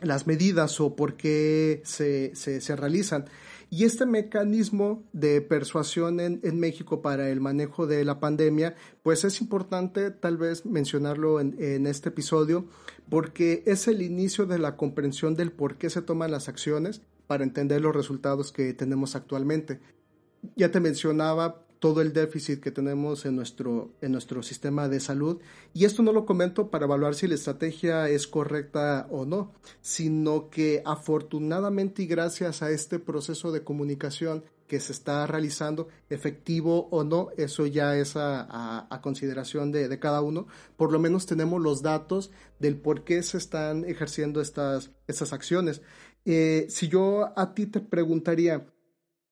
[0.00, 3.26] las medidas o por qué se, se, realizan.
[3.68, 9.24] Y este mecanismo de persuasión en, en, México para el manejo de la pandemia, pues
[9.24, 12.64] es importante tal vez mencionarlo en, en, este episodio,
[13.10, 17.44] porque es el inicio de la comprensión del por qué se toman las acciones para
[17.44, 19.80] entender los resultados que tenemos actualmente.
[20.54, 25.40] Ya te mencionaba todo el déficit que tenemos en nuestro, en nuestro sistema de salud.
[25.74, 30.48] Y esto no lo comento para evaluar si la estrategia es correcta o no, sino
[30.48, 37.04] que afortunadamente y gracias a este proceso de comunicación que se está realizando, efectivo o
[37.04, 42.32] no, eso ya es a, consideración de, cada uno, por lo menos tenemos los datos
[42.58, 45.82] del por qué se están ejerciendo estas, estas acciones.
[46.26, 48.66] Eh, si yo a ti te preguntaría,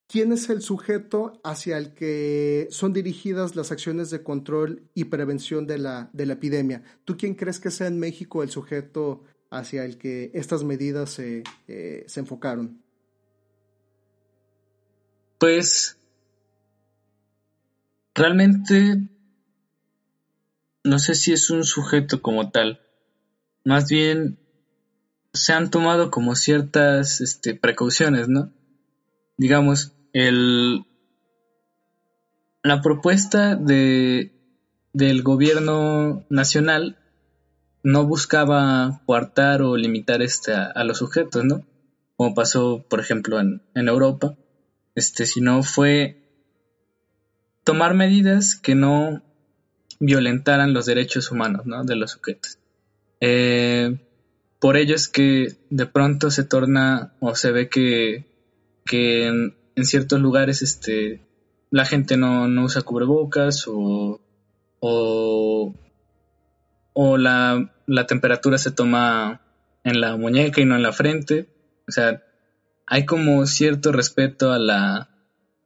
[0.06, 5.66] ¿Quién es el sujeto hacia el que son dirigidas las acciones de control y prevención
[5.66, 6.82] de la, de la epidemia?
[7.04, 11.42] ¿Tú quién crees que sea en México el sujeto hacia el que estas medidas se,
[11.68, 12.82] eh, se enfocaron?
[15.38, 15.96] Pues
[18.14, 19.08] realmente
[20.84, 22.80] no sé si es un sujeto como tal.
[23.64, 24.38] Más bien
[25.34, 28.50] se han tomado como ciertas este, precauciones, ¿no?
[29.36, 30.84] digamos, el,
[32.62, 34.32] la propuesta de,
[34.92, 36.98] del gobierno nacional
[37.82, 41.66] no buscaba coartar o limitar este a, los sujetos, ¿no?
[42.16, 44.36] Como pasó, por ejemplo, en, en, Europa,
[44.94, 46.22] este, sino fue
[47.64, 49.22] tomar medidas que no
[50.00, 51.84] violentaran los derechos humanos, ¿no?
[51.84, 52.58] De los sujetos.
[53.20, 53.98] Eh,
[54.64, 58.24] por ello es que de pronto se torna o se ve que
[58.86, 61.20] que en, ciertos lugares este,
[61.70, 64.22] la gente no, usa cubrebocas o,
[64.80, 65.74] o,
[67.18, 67.70] la,
[68.08, 69.42] temperatura se toma
[69.84, 71.46] en la muñeca y no en la frente.
[71.86, 72.24] O sea,
[72.86, 75.10] hay como cierto respeto a la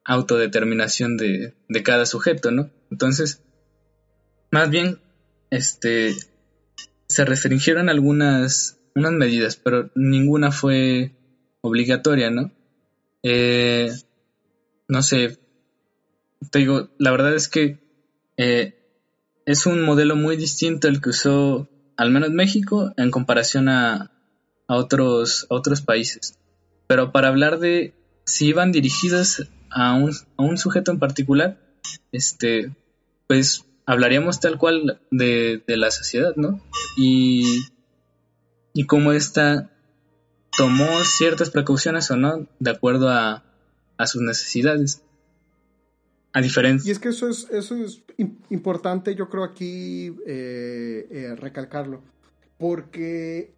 [0.02, 2.72] autodeterminación de, de cada sujeto, ¿no?
[2.90, 3.44] Entonces,
[4.50, 5.00] más bien,
[5.50, 6.16] este,
[7.06, 11.12] se restringieron algunas unas medidas, pero ninguna fue
[11.60, 12.50] obligatoria, ¿no?
[13.22, 13.90] Eh,
[14.88, 15.38] no sé,
[16.50, 17.78] te digo, la verdad es que
[18.36, 18.74] eh,
[19.46, 24.12] es un modelo muy distinto el que usó al menos México en comparación a,
[24.68, 26.38] a, otros, otros países.
[26.86, 31.58] Pero para hablar de si iban dirigidas a un, a un sujeto en particular,
[32.12, 32.74] este,
[33.26, 36.60] pues hablaríamos tal cual de, de la sociedad, ¿no?
[36.96, 37.62] Y,
[38.78, 39.72] y cómo esta
[40.56, 43.42] tomó ciertas precauciones o no de acuerdo a,
[44.06, 45.02] sus necesidades.
[46.32, 46.88] A diferencia.
[46.88, 48.04] Y es que eso es, eso es
[48.50, 52.02] importante, yo creo aquí eh, eh, recalcarlo,
[52.56, 53.52] porque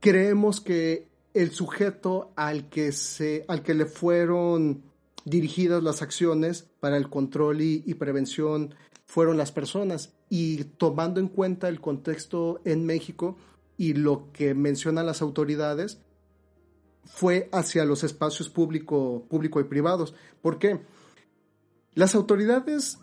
[0.00, 4.82] creemos que el sujeto al que, se, al que le fueron
[5.24, 8.74] dirigidas las acciones para el control y prevención
[9.06, 10.12] fueron las personas.
[10.28, 13.36] Y tomando en cuenta el contexto en México
[13.76, 15.98] y lo que mencionan las autoridades,
[17.04, 20.14] fue hacia los espacios público, público y privados.
[20.40, 20.80] ¿Por qué?
[21.94, 22.98] Las autoridades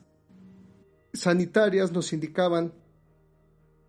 [1.13, 2.73] sanitarias nos indicaban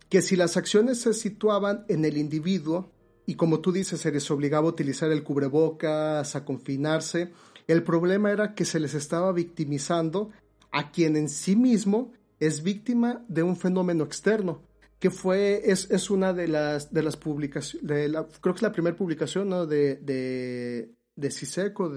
[0.09, 2.91] que si las acciones se situaban en el individuo,
[3.25, 7.31] y como tú dices, se les obligaba a utilizar el cubrebocas, a confinarse,
[7.67, 10.31] el problema era que se les estaba victimizando
[10.71, 14.61] a quien en sí mismo es víctima de un fenómeno externo
[15.01, 18.61] que fue, es, es una de las, de las publicaciones, de la, creo que es
[18.61, 19.65] la primera publicación ¿no?
[19.65, 21.29] de, de, de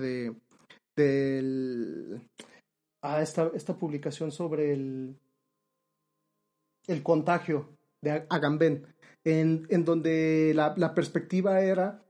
[0.01, 0.35] de,
[0.97, 2.23] del,
[3.03, 5.19] ah, esta, esta publicación sobre el,
[6.87, 8.87] el contagio de Agamben,
[9.23, 12.03] en, en donde la, la, perspectiva era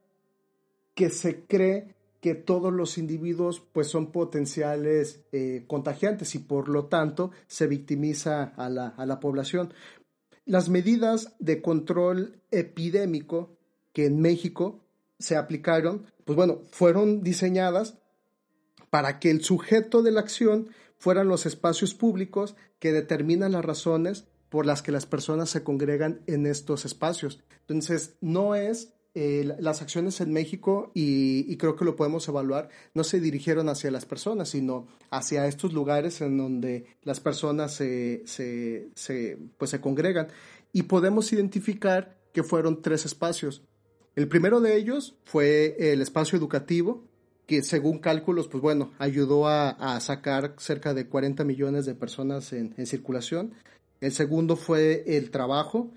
[0.95, 6.85] que se cree que todos los individuos pues son potenciales eh, contagiantes y por lo
[6.85, 9.75] tanto se victimiza a la, a la población.
[10.47, 13.57] Las medidas de control epidémico
[13.93, 14.85] que en México
[15.19, 17.99] se aplicaron, pues bueno, fueron diseñadas
[18.91, 24.27] para que el sujeto de la acción fueran los espacios públicos que determinan las razones
[24.49, 27.43] por las que las personas se congregan en estos espacios.
[27.61, 33.05] Entonces, no es eh, las acciones en México, y, creo que lo podemos evaluar, no
[33.05, 38.25] se dirigieron hacia las personas, sino hacia estos lugares en donde las personas se,
[39.57, 40.29] pues se congregan.
[40.73, 43.63] Y podemos identificar que fueron tres espacios.
[44.17, 47.05] El primero de ellos fue el espacio educativo,
[47.47, 52.87] que según cálculos, pues bueno, ayudó a, sacar cerca de 40 millones de personas en
[52.87, 53.53] circulación.
[54.01, 55.93] El segundo fue el trabajo,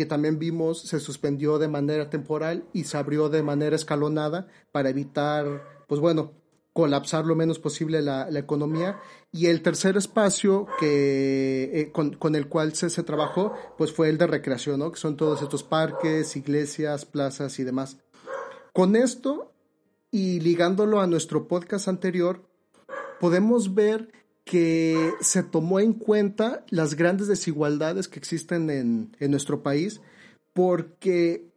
[0.00, 4.88] que también vimos se suspendió de manera temporal y se abrió de manera escalonada para
[4.88, 6.32] evitar, pues bueno,
[6.72, 8.98] colapsar lo menos posible la, economía.
[9.30, 14.16] Y el tercer espacio que, eh, con, el cual se, se, trabajó, pues fue el
[14.16, 17.98] de recreación, que son todos estos parques, iglesias, plazas y demás.
[18.72, 19.52] Con esto,
[20.10, 22.48] y ligándolo a nuestro podcast anterior,
[23.20, 24.10] podemos ver
[24.50, 30.00] que se tomó en cuenta las grandes desigualdades que existen en, en nuestro país,
[30.52, 31.52] porque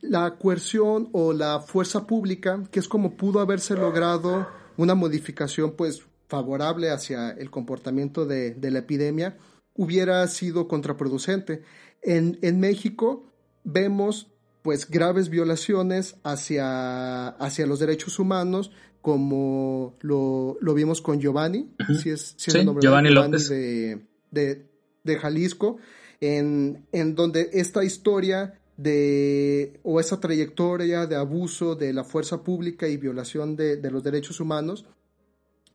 [0.00, 6.00] la coerción o la fuerza pública, que es como pudo haberse logrado una modificación pues
[6.28, 9.36] favorable hacia el comportamiento de, la epidemia,
[9.74, 11.62] hubiera sido contraproducente.
[12.00, 13.26] En, en, México
[13.64, 14.28] vemos
[14.62, 18.70] pues graves violaciones hacia, hacia los derechos humanos,
[19.02, 21.70] como lo, vimos con Giovanni,
[22.02, 23.48] si es, Giovanni, López.
[23.48, 24.66] De, de,
[25.04, 25.78] de Jalisco,
[26.20, 32.88] en, en donde esta historia de, o esa trayectoria de abuso de la fuerza pública
[32.88, 34.86] y violación de, los derechos humanos,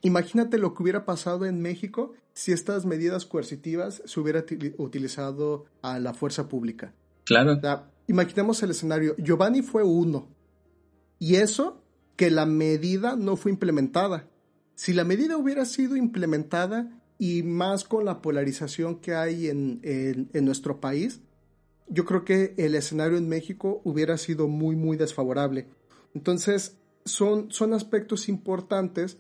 [0.02, 4.46] imagínate lo que hubiera pasado en México si estas medidas coercitivas se hubieran
[4.78, 6.94] utilizado a la fuerza pública.
[7.26, 7.60] Claro.
[8.08, 9.16] imaginemos el escenario.
[9.18, 10.28] Giovanni fue uno.
[11.20, 11.82] Y eso
[12.16, 14.30] que la medida no fue implementada.
[14.76, 20.46] Si la medida hubiera sido implementada y más con la polarización que hay en, en
[20.46, 21.22] nuestro país,
[21.88, 25.68] yo creo que el escenario en México hubiera sido muy, muy desfavorable.
[26.14, 29.18] Entonces, son, son aspectos importantes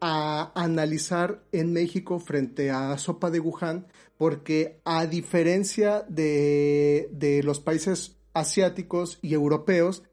[0.00, 3.86] a analizar en México frente a Sopa de Wuhan,
[4.18, 10.04] porque a diferencia de, de los países asiáticos y europeos,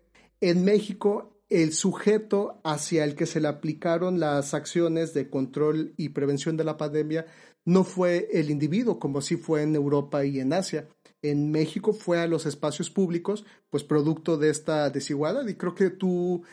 [0.42, 6.10] en México el sujeto hacia el que se le aplicaron las acciones de control y
[6.10, 7.26] prevención de la pandemia
[7.66, 10.88] no fue el individuo, como sí fue en Europa y en Asia
[11.24, 15.48] en México fue a los espacios públicos, pues producto de esta desigualdad.
[15.48, 16.44] Y creo que tú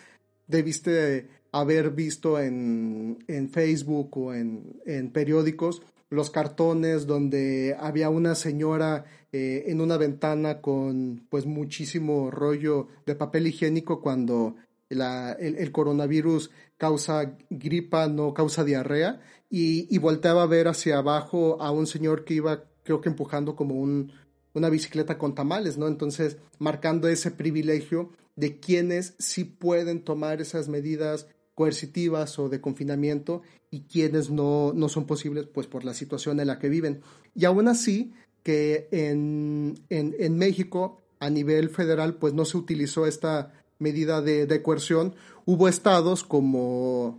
[0.47, 3.19] debiste haber visto en,
[3.53, 11.25] Facebook o en, periódicos los cartones donde había una señora eh, en una ventana con
[11.29, 14.57] pues muchísimo rollo de papel higiénico cuando
[14.91, 21.71] el, coronavirus causa gripa, no causa diarrea, y, y volteaba a ver hacia abajo a
[21.71, 24.13] un señor que iba creo que empujando como un,
[24.55, 25.87] una bicicleta con tamales, ¿no?
[25.87, 33.43] Entonces, marcando ese privilegio de quienes sí pueden tomar esas medidas coercitivas o de confinamiento
[33.71, 37.03] y quienes no, no son posibles, pues por la situación en la que viven.
[37.35, 38.13] Y aún así,
[38.43, 45.15] que en, en, México, a nivel federal, pues no se utilizó esta medida de, coerción.
[45.45, 47.19] Hubo estados como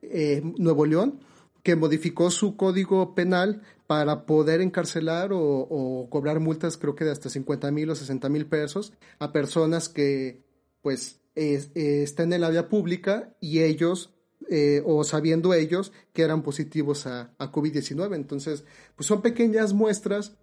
[0.00, 1.20] eh, Nuevo León,
[1.62, 7.28] que modificó su código penal para poder encarcelar o, cobrar multas, creo que de hasta
[7.28, 10.42] 50 mil o 60 mil pesos, a personas que,
[10.80, 14.14] pues, estén en la vía pública y ellos,
[14.48, 18.14] eh, o sabiendo ellos, que eran positivos a, a COVID-19.
[18.14, 20.36] Entonces, pues son pequeñas muestras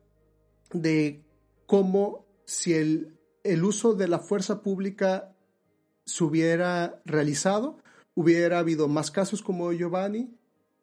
[0.74, 1.24] de
[1.66, 5.33] cómo si el uso de la fuerza pública
[6.06, 7.78] se hubiera realizado,
[8.16, 10.36] hubiera habido más casos como Giovanni,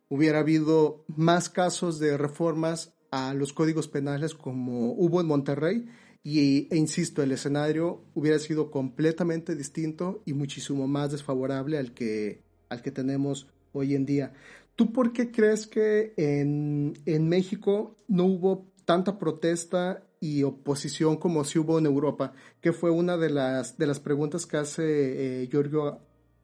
[0.09, 5.87] hubiera habido más casos de reformas a los códigos penales como hubo en Monterrey
[6.23, 12.43] y, e insisto, el escenario hubiera sido completamente distinto y muchísimo más desfavorable al que,
[12.69, 14.33] al que tenemos hoy en día.
[14.77, 21.45] ¿Tú por qué crees que en, en México no hubo tanta protesta y oposición como
[21.45, 22.33] si hubo en Europa?
[22.61, 25.99] Que fue una de las, de las preguntas que hace eh, Giorgio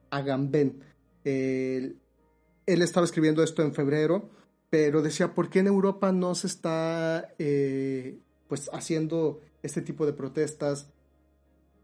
[0.09, 0.81] Agamben.
[1.23, 2.01] Él
[2.65, 4.29] estaba escribiendo esto en febrero,
[4.69, 10.13] pero decía, ¿por qué en Europa no se está eh, pues haciendo este tipo de
[10.13, 10.89] protestas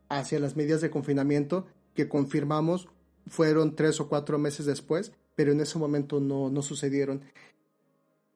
[0.10, 2.90] hacia las medidas de confinamiento que confirmamos
[3.28, 7.22] fueron tres o cuatro meses después, pero en ese momento no, no sucedieron?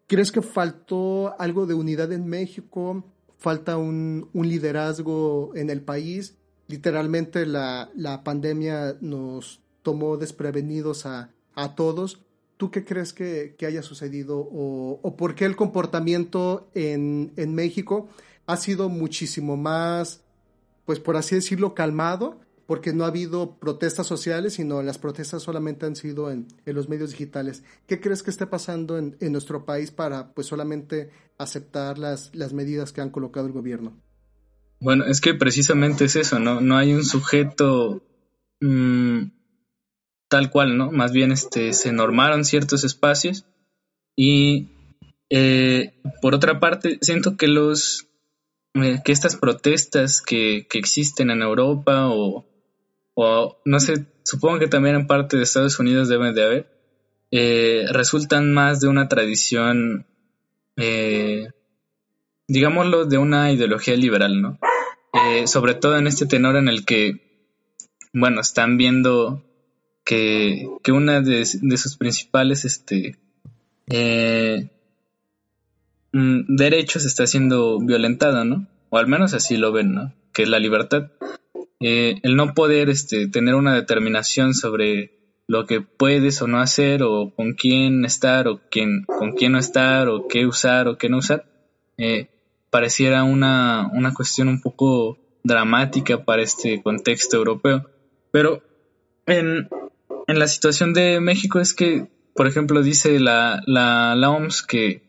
[0.08, 3.04] ¿Crees que faltó algo de unidad en México?
[3.38, 6.36] ¿Falta un, un liderazgo en el país?
[6.68, 12.20] Literalmente la, la pandemia nos tomó desprevenidos a, a todos
[12.58, 18.10] ¿Tú qué crees que, haya sucedido o, por qué el comportamiento en, México
[18.48, 20.24] ha sido muchísimo más,
[20.86, 22.40] pues por así decirlo, calmado?
[22.68, 27.12] Porque no ha habido protestas sociales, sino las protestas solamente han sido en, los medios
[27.12, 27.64] digitales.
[27.88, 31.10] ¿Qué crees que esté pasando en, nuestro país para pues solamente
[31.40, 33.98] aceptar las, las medidas que han colocado el gobierno?
[34.80, 36.62] Bueno, es que precisamente es eso, ¿no?
[36.62, 38.04] No hay un sujeto
[38.62, 39.24] mm,
[40.28, 40.92] tal cual, ¿no?
[40.92, 43.46] Más bien este, se normaron ciertos espacios
[44.16, 44.70] y
[45.30, 48.08] eh, por otra parte siento que los
[48.76, 52.46] eh, que estas protestas que, que, existen en Europa o,
[53.20, 56.68] o, no sé, supongo que también en parte de Estados Unidos deben de haber,
[57.32, 60.06] eh, resultan más de una tradición,
[60.76, 61.48] eh,
[62.48, 64.60] digámoslo, de una ideología liberal, ¿no?
[65.14, 67.50] Eh, sobre todo en este tenor en el que,
[68.14, 69.44] bueno, están viendo
[70.06, 73.18] que, que una de, sus principales este,
[73.88, 74.70] eh,
[76.12, 78.68] mm, derechos está siendo violentada, ¿no?
[78.92, 80.14] O al menos así lo ven, ¿no?
[80.34, 81.10] Que es la libertad.
[81.80, 85.14] Eh, el no poder este, tener una determinación sobre
[85.48, 89.60] lo que puedes o no hacer, o con quién estar, o quién, con quién no
[89.60, 91.46] estar, o qué usar o qué no usar,
[91.98, 92.30] eh,
[92.70, 97.90] pareciera una, una cuestión un poco dramática para este contexto europeo.
[98.32, 98.62] Pero
[99.26, 99.70] en,
[100.28, 105.04] en la situación de México es que, por ejemplo, dice la, la, la OMS que,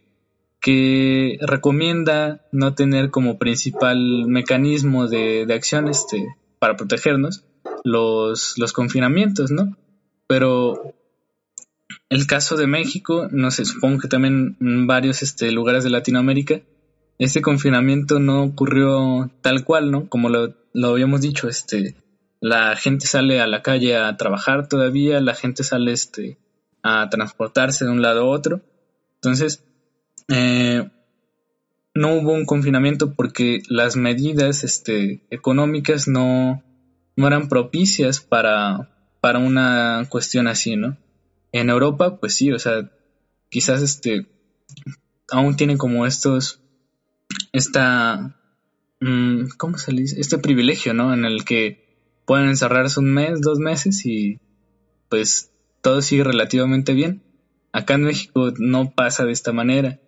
[0.61, 6.25] que recomienda no tener como principal mecanismo de, de acción este,
[6.59, 7.45] para protegernos
[7.85, 9.77] los, los confinamientos, ¿no?
[10.27, 10.95] Pero
[12.09, 16.61] el caso de México, no sé, supongo que también en varios este, lugares de Latinoamérica,
[17.19, 20.09] este confinamiento no ocurrió tal cual, ¿no?
[20.09, 21.97] Como lo, lo habíamos dicho, este,
[22.41, 26.39] la gente sale a la calle a trabajar todavía, la gente sale este,
[26.83, 28.61] a transportarse de un lado a otro.
[29.17, 29.65] Entonces,
[30.29, 30.89] eh,
[31.99, 36.63] no hubo un confinamiento porque las medidas este, económicas no,
[37.17, 38.89] no eran propicias para,
[39.21, 40.97] para una cuestión así, ¿no?
[41.51, 42.89] En Europa, pues sí, o sea,
[43.49, 44.29] quizás este,
[45.29, 46.61] aún tienen como estos,
[47.53, 48.37] esta,
[49.01, 50.21] mm, ¿cómo se dice?
[50.21, 51.13] Este privilegio, ¿no?
[51.13, 54.39] En el que pueden encerrarse un mes, dos meses y
[55.09, 55.51] pues
[55.83, 57.25] todo sigue relativamente bien.
[57.73, 59.99] Acá en México no pasa de esta manera.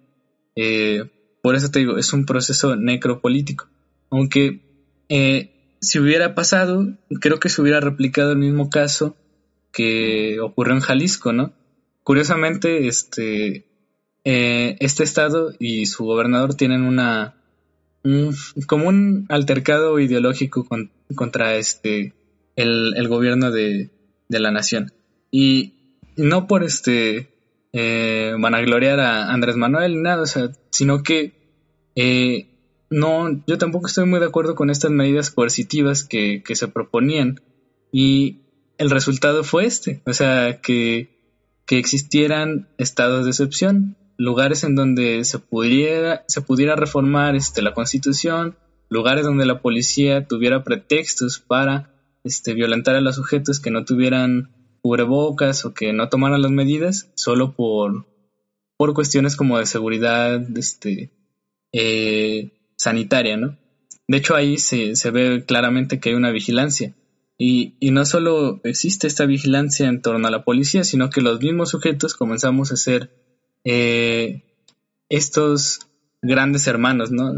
[0.55, 1.11] Eh,
[1.43, 3.69] por eso te digo, es un proceso necropolítico.
[4.11, 4.61] Aunque
[5.09, 6.87] eh, si hubiera pasado,
[7.21, 9.17] creo que se hubiera replicado el mismo caso
[9.73, 11.53] que ocurrió en Jalisco, ¿no?
[12.03, 13.67] Curiosamente, este,
[14.25, 17.37] eh, este estado y su gobernador tienen una
[18.03, 18.35] un,
[18.67, 20.67] como un altercado ideológico
[21.15, 22.15] contra este
[22.57, 23.91] el, gobierno de,
[24.29, 24.93] la nación
[25.31, 25.75] y
[26.17, 27.29] no por este
[27.73, 31.33] eh, vanagloriar a Andrés Manuel nada, o sea, sino que
[31.95, 32.49] eh,
[32.91, 37.41] no, yo tampoco estoy muy de acuerdo con estas medidas coercitivas que, que se proponían.
[37.93, 38.41] Y
[38.79, 41.19] el resultado fue este, o sea, que,
[41.67, 47.75] que existieran estados de excepción, lugares en donde se pudiera, se pudiera reformar este, la
[47.75, 48.57] constitución,
[48.89, 51.95] lugares donde la policía tuviera pretextos para
[52.25, 54.51] este, violentar a los sujetos que no tuvieran
[54.83, 58.07] cubrebocas o que no tomaran las medidas solo por,
[58.77, 61.11] por cuestiones como de seguridad este,
[61.73, 63.57] eh, sanitaria, ¿no?
[64.09, 66.95] De hecho, ahí se, se ve claramente que hay una vigilancia.
[67.39, 71.41] Y, y, no solo existe esta vigilancia en torno a la policía, sino que los
[71.41, 73.11] mismos sujetos comenzamos a ser
[73.65, 74.43] eh,
[75.09, 75.81] estos
[76.23, 77.33] grandes hermanos, ¿no?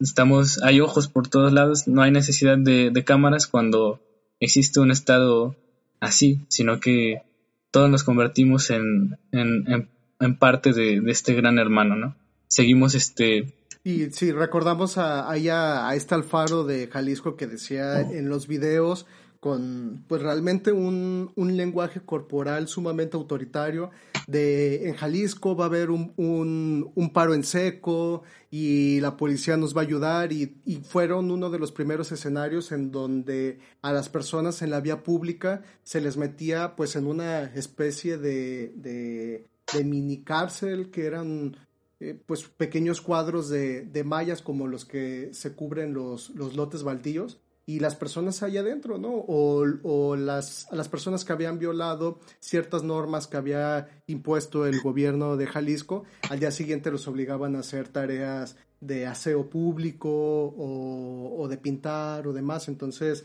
[0.00, 4.00] Estamos, hay ojos por todos lados, no hay necesidad de, de cámaras cuando
[4.40, 5.56] existe un estado
[6.04, 7.22] así, sino que
[7.70, 9.88] todos nos convertimos en, en,
[10.20, 12.16] en, parte de, de, este gran hermano, ¿no?
[12.46, 13.54] Seguimos este
[13.86, 19.04] y si recordamos a, a, a este Alfaro de Jalisco que decía en los videos
[19.44, 23.90] con pues realmente un, un, lenguaje corporal sumamente autoritario
[24.26, 29.58] de en Jalisco va a haber un, un, un, paro en seco y la policía
[29.58, 30.46] nos va a ayudar y,
[30.88, 35.62] fueron uno de los primeros escenarios en donde a las personas en la vía pública
[35.82, 41.54] se les metía pues en una especie de, de, de mini cárcel que eran
[42.00, 46.82] eh, pues pequeños cuadros de, de, mallas como los que se cubren los, los lotes
[46.82, 49.08] baldíos y las personas allá adentro, ¿no?
[49.08, 55.36] O, o las, las personas que habían violado ciertas normas que había impuesto el gobierno
[55.36, 61.48] de Jalisco, al día siguiente los obligaban a hacer tareas de aseo público o, o
[61.48, 62.68] de pintar o demás.
[62.68, 63.24] Entonces,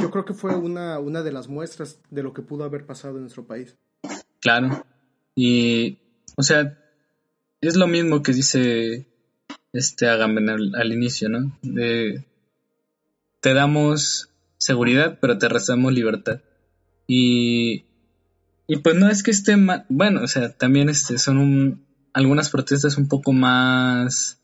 [0.00, 3.16] yo creo que fue una, una de las muestras de lo que pudo haber pasado
[3.16, 3.76] en nuestro país.
[4.40, 4.84] Claro.
[5.34, 5.98] Y,
[6.36, 6.78] o sea,
[7.60, 9.06] es lo mismo que dice
[9.72, 11.56] este Agamben al, inicio, ¿no?
[11.62, 12.24] De,
[13.42, 16.40] te damos seguridad, pero te restamos libertad.
[17.06, 17.84] Y,
[18.66, 21.84] y pues no es que esté mal, bueno, o sea, también este, son un,
[22.14, 24.40] algunas protestas un poco más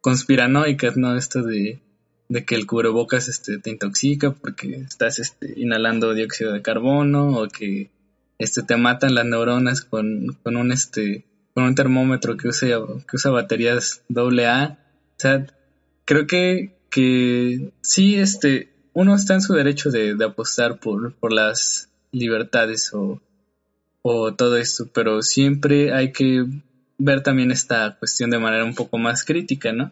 [0.00, 1.14] conspiranoicas, ¿no?
[1.16, 1.80] Esto de,
[2.28, 7.48] de que el cubrebocas este, te intoxica porque estás este, inhalando dióxido de carbono o
[7.48, 7.90] que
[8.38, 13.16] este, te matan las neuronas con, con un este con un termómetro que usa, que
[13.16, 14.78] usa baterías AA.
[15.16, 15.46] O sea,
[16.06, 21.88] creo que, que sí, este, uno está en su derecho de, apostar por, por las
[22.12, 23.20] libertades o,
[24.02, 26.44] o todo esto, pero siempre hay que
[26.98, 29.90] ver también esta cuestión de manera un poco más crítica, ¿no?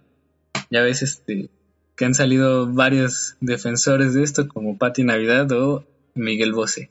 [0.69, 1.49] Ya ves este,
[1.97, 6.91] que han salido varios defensores de esto, como Patti Navidad o Miguel Bosé.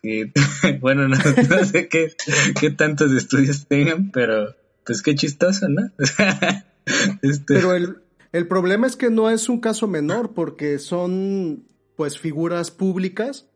[0.00, 0.32] Que,
[0.80, 2.14] bueno, no, sé qué,
[2.58, 4.56] qué, tantos estudios tengan, pero
[4.86, 5.90] pues qué chistoso, ¿no?
[7.20, 7.54] este...
[7.54, 7.96] Pero el,
[8.36, 11.64] el problema es que no es un caso menor, porque son
[11.96, 13.48] pues figuras públicas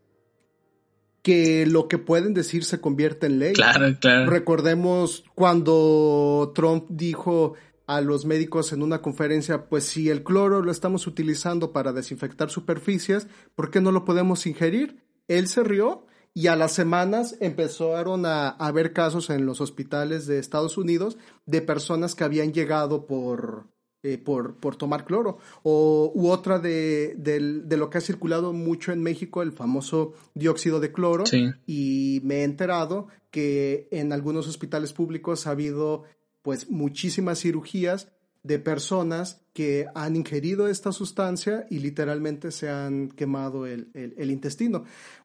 [1.22, 3.52] que lo que pueden decir se convierte en ley.
[3.52, 4.30] Claro, claro.
[4.30, 7.56] Recordemos cuando Trump dijo
[7.86, 12.48] a los médicos en una conferencia, pues si el cloro lo estamos utilizando para desinfectar
[12.48, 15.02] superficies, ¿por qué no lo podemos ingerir?
[15.28, 20.38] Él se rió y a las semanas empezaron a, haber casos en los hospitales de
[20.38, 23.66] Estados Unidos de personas que habían llegado por,
[24.02, 25.38] eh, por, por, tomar cloro.
[25.62, 30.80] O, u otra de, de, lo que ha circulado mucho en México, el famoso dióxido
[30.80, 31.24] de cloro.
[31.66, 36.04] Y me he enterado que en algunos hospitales públicos ha habido
[36.42, 38.08] pues muchísimas cirugías
[38.42, 44.84] de personas que han ingerido esta sustancia y literalmente se han quemado el, el, intestino.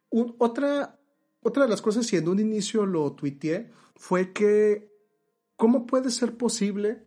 [0.10, 1.00] otra,
[1.42, 4.90] otra de las cosas, y en un inicio lo tuiteé, fue que
[5.56, 7.06] ¿cómo puede ser posible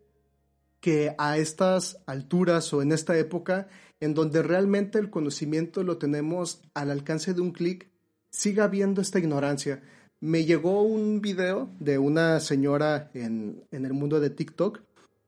[0.81, 3.69] que a estas alturas o en esta época,
[4.01, 7.89] en donde realmente el conocimiento lo tenemos al alcance de un clic,
[8.31, 9.83] siga habiendo esta ignorancia.
[10.21, 14.81] Me llegó un video de una señora en, en el mundo de TikTok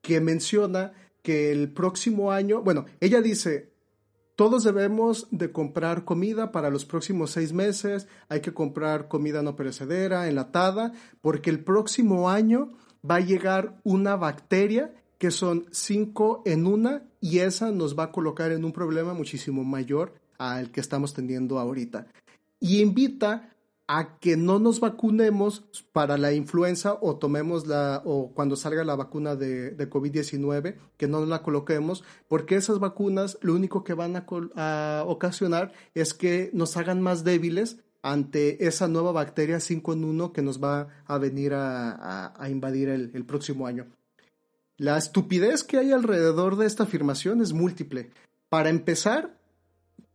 [0.02, 0.92] que menciona
[1.22, 3.70] que el próximo año, bueno, ella dice,
[4.36, 9.54] todos debemos de comprar comida para los próximos seis meses, hay que comprar comida no
[9.54, 12.70] perecedera, enlatada, porque el próximo año
[13.08, 18.10] va a llegar una bacteria que son cinco en una y esa nos va a
[18.10, 22.06] colocar en un problema muchísimo mayor al que estamos teniendo ahorita.
[22.58, 23.54] Y invita
[23.86, 28.96] a que no nos vacunemos para la influenza o tomemos la, o cuando salga la
[28.96, 35.04] vacuna de, COVID-19, que no la coloquemos, porque esas vacunas lo único que van a,
[35.06, 40.40] ocasionar es que nos hagan más débiles ante esa nueva bacteria 5 en 1 que
[40.40, 43.86] nos va a venir a, invadir el próximo año.
[44.80, 48.08] La estupidez que hay alrededor de esta afirmación es múltiple.
[48.48, 49.38] Para empezar,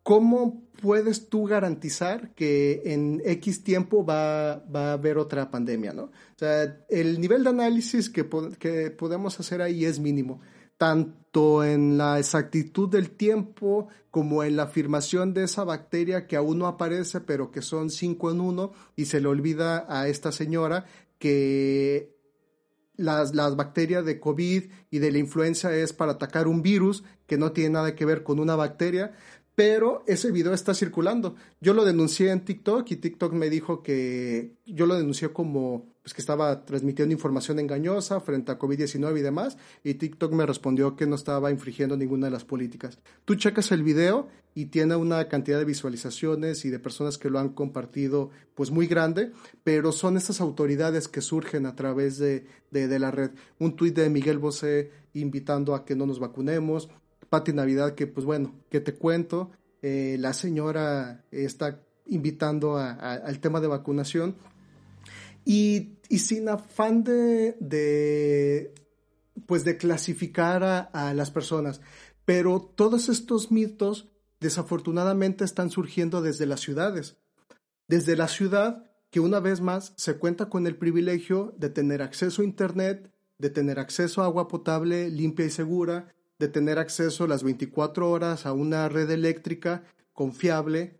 [0.01, 5.93] ¿cómo puedes tú garantizar que en X tiempo va, a haber otra pandemia?
[5.93, 6.05] ¿no?
[6.05, 10.41] O sea, el nivel de análisis que, que podemos hacer ahí es mínimo,
[10.79, 16.57] tanto en la exactitud del tiempo como en la afirmación de esa bacteria que aún
[16.57, 20.85] no aparece, pero que son cinco en uno, y se le olvida a esta señora
[21.19, 22.14] que
[22.97, 27.37] las, las, bacterias de COVID y de la influenza es para atacar un virus que
[27.37, 29.13] no tiene nada que ver con una bacteria,
[29.55, 31.35] pero ese video está circulando.
[31.61, 36.13] Yo lo denuncié en TikTok y TikTok me dijo que yo lo denuncié como pues,
[36.13, 41.07] que estaba transmitiendo información engañosa frente a COVID-19 y demás, y TikTok me respondió que
[41.07, 42.99] no estaba infringiendo ninguna de las políticas.
[43.25, 47.39] Tú checas el video y tiene una cantidad de visualizaciones y de personas que lo
[47.39, 49.31] han compartido pues muy grande,
[49.63, 53.31] pero son estas autoridades que surgen a través de, de, la red.
[53.57, 56.87] Un tuit de Miguel Bosé invitando a que no nos vacunemos,
[57.35, 63.59] Pati Navidad, que pues bueno, que te cuento, eh, la señora está invitando al tema
[63.59, 64.37] de vacunación
[65.43, 68.73] y, sin afán de, de,
[69.47, 71.81] pues de clasificar a, a las personas,
[72.23, 74.07] pero todos estos mitos
[74.39, 77.17] desafortunadamente están surgiendo desde las ciudades.
[77.89, 82.43] Desde la ciudad que una vez más se cuenta con el privilegio de tener acceso
[82.43, 87.43] a Internet, de tener acceso a agua potable limpia y segura, de tener acceso las
[87.43, 89.83] 24 horas a una red eléctrica
[90.13, 90.99] confiable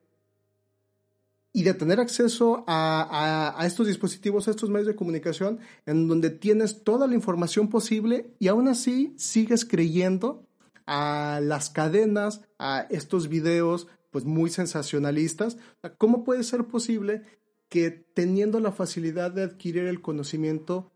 [1.56, 6.84] y de tener acceso a, estos dispositivos, a estos medios de comunicación, en donde tienes
[6.84, 10.46] toda la información posible y aún así sigues creyendo
[10.86, 15.58] a las cadenas, a estos videos pues muy sensacionalistas.
[15.98, 17.24] ¿Cómo puede ser posible
[17.70, 20.92] que teniendo la facilidad de adquirir el conocimiento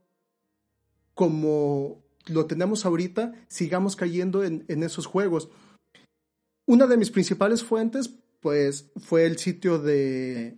[1.13, 5.49] como lo tenemos ahorita, sigamos cayendo en, esos juegos.
[6.65, 10.57] Una de mis principales fuentes, pues, fue el sitio de,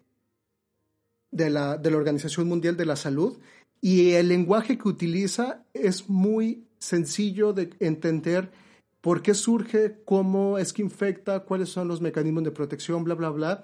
[1.32, 3.40] de, la, de la Organización Mundial de la Salud
[3.82, 8.52] y el lenguaje que utiliza es muy sencillo de entender
[9.02, 13.32] por qué surge, cómo es que infecta, cuáles son los mecanismos de protección, bla, bla,
[13.32, 13.64] bla.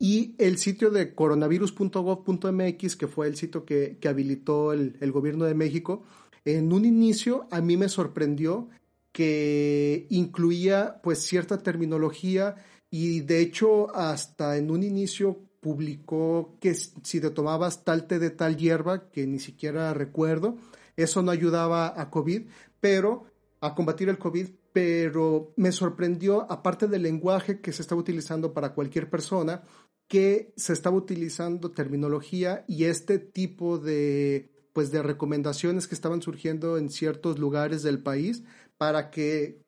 [0.00, 5.54] Y el sitio de coronavirus.gov.mx, que fue el sitio que, habilitó el, el, gobierno de
[5.54, 6.02] México,
[6.44, 8.68] en un inicio a mí me sorprendió
[9.12, 12.56] que incluía pues cierta terminología
[12.90, 18.30] y de hecho hasta en un inicio publicó que si te tomabas tal té de
[18.30, 20.58] tal hierba, que ni siquiera recuerdo,
[20.96, 22.42] eso no ayudaba a COVID,
[22.80, 23.24] pero
[23.60, 28.74] a combatir el COVID, pero me sorprendió, aparte del lenguaje que se estaba utilizando para
[28.74, 29.62] cualquier persona,
[30.06, 36.76] que se estaba utilizando terminología y este tipo de pues de recomendaciones que estaban surgiendo
[36.76, 38.42] en ciertos lugares del país
[38.76, 39.62] para que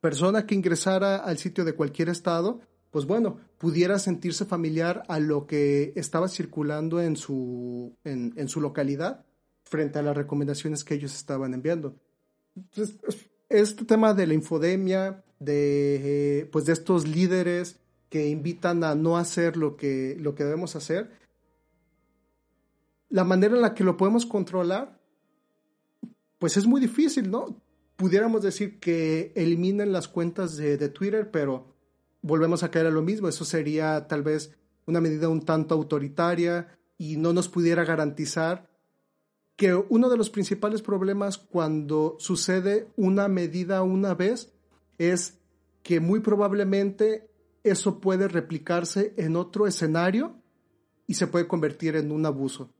[0.00, 5.46] persona que ingresara al sitio de cualquier estado, pues bueno, pudiera sentirse familiar a lo
[5.46, 9.24] que estaba circulando en su, en, en su localidad
[9.64, 11.94] frente a las recomendaciones que ellos estaban enviando.
[13.48, 17.78] Este tema de la infodemia, de, pues de estos líderes
[18.08, 21.10] que invitan a no hacer lo que, lo que debemos hacer,
[23.10, 25.00] la manera en la que lo podemos controlar,
[26.38, 27.60] pues es muy difícil, ¿no?
[27.96, 31.74] Pudiéramos decir que eliminen las cuentas de, Twitter, pero
[32.22, 33.28] volvemos a caer a lo mismo.
[33.28, 34.56] Eso sería tal vez
[34.86, 38.70] una medida un tanto autoritaria y no nos pudiera garantizar
[39.56, 44.52] que uno de los principales problemas cuando sucede una medida una vez
[44.98, 45.38] es
[45.82, 47.28] que muy probablemente
[47.64, 50.36] eso puede replicarse en otro escenario
[51.08, 52.72] y se puede convertir en un abuso.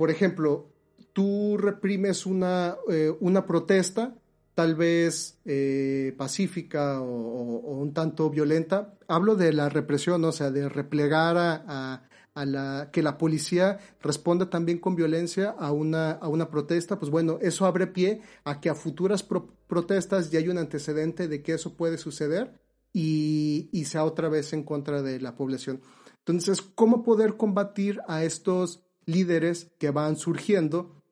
[0.00, 0.72] Por ejemplo,
[1.12, 4.14] tú reprimes una, eh, una protesta,
[4.54, 8.94] tal vez eh, pacífica o, un tanto violenta.
[9.08, 14.96] Hablo de la represión, o sea, de replegar a que la policía responda también con
[14.96, 19.22] violencia a una, a una protesta, pues bueno, eso abre pie a que a futuras
[19.22, 22.58] protestas ya hay un antecedente de que eso puede suceder
[22.94, 25.82] y sea otra vez en contra de la población.
[26.20, 31.02] Entonces, ¿cómo poder combatir a estos líderes que van surgiendo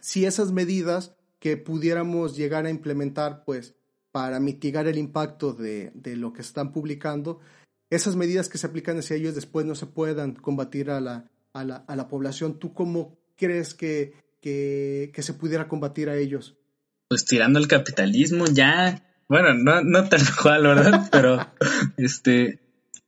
[0.00, 3.74] si esas medidas que pudiéramos llegar a implementar, pues,
[4.12, 7.40] para mitigar el impacto de, de lo que están publicando,
[7.90, 11.64] esas medidas que se aplican hacia ellos después no se puedan combatir a la, a
[11.64, 12.58] la, a la población.
[12.58, 16.56] ¿Tú cómo crees que, que, que, se pudiera combatir a ellos?
[17.08, 21.08] Pues tirando el capitalismo ya, bueno, no, no tal cual, ¿verdad?
[21.10, 21.46] Pero,
[21.96, 22.60] este,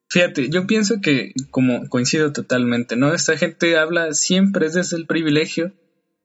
[0.09, 3.13] fíjate, yo pienso que, como coincido totalmente, ¿no?
[3.15, 5.73] Esta gente habla siempre desde el privilegio,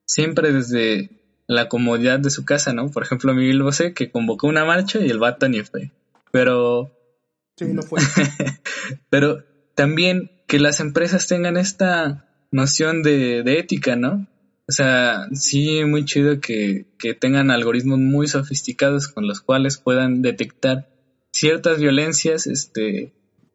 [0.06, 1.10] siempre desde
[1.48, 2.90] la comodidad de su casa, ¿no?
[2.92, 5.92] Por ejemplo, Miguel Bosé, que convocó una marcha y el vato ni fue.
[6.32, 6.92] Pero
[7.60, 8.00] no fue.
[9.10, 9.44] Pero
[9.76, 14.28] también que las empresas tengan esta noción de, ética, ¿no?
[14.68, 16.86] O sea, sí, muy chido que,
[17.20, 20.90] tengan algoritmos muy sofisticados con los cuales puedan detectar
[21.32, 23.14] ciertas violencias este,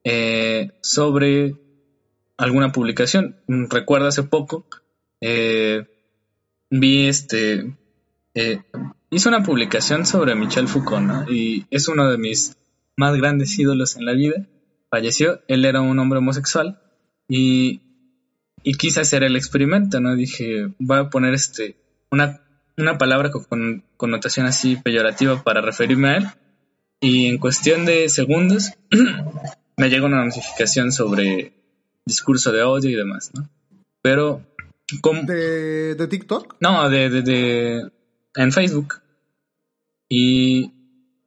[0.08, 1.56] eh, sobre
[2.36, 3.36] alguna publicación.
[3.48, 4.64] Recuerdo hace poco,
[5.20, 5.84] eh,
[6.70, 7.76] vi este,
[8.34, 8.62] eh,
[9.10, 11.28] hizo una publicación sobre Michel Foucault, ¿no?
[11.28, 12.56] Y es uno de mis
[12.96, 14.46] más grandes ídolos en la vida,
[14.90, 16.80] falleció, él era un hombre homosexual
[17.28, 17.80] y,
[18.62, 20.14] y quise hacer el experimento, ¿no?
[20.14, 21.78] Dije, voy a poner este,
[22.12, 22.42] una,
[22.78, 26.26] una palabra con connotación así peyorativa para referirme a él
[27.00, 28.70] y en cuestión de segundos
[29.76, 31.52] me llegó una notificación sobre
[32.04, 33.48] discurso de odio y demás, ¿no?
[34.02, 34.42] Pero...
[35.26, 36.56] ¿De, ¿De, TikTok?
[36.60, 37.92] No, de, de, de,
[38.36, 39.00] en Facebook.
[40.08, 40.72] Y...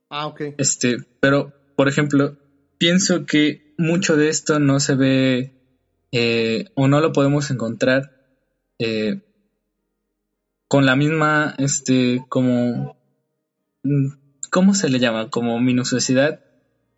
[0.10, 0.41] Ah, ok.
[0.58, 2.36] Este, pero por ejemplo,
[2.78, 5.54] pienso que mucho de esto no se ve
[6.12, 8.12] eh, o no lo podemos encontrar
[8.80, 9.22] eh,
[10.68, 12.97] con la misma, este, como,
[13.84, 14.08] mm,
[14.52, 15.30] ¿cómo se le llama?
[15.30, 16.41] Como minuciosidad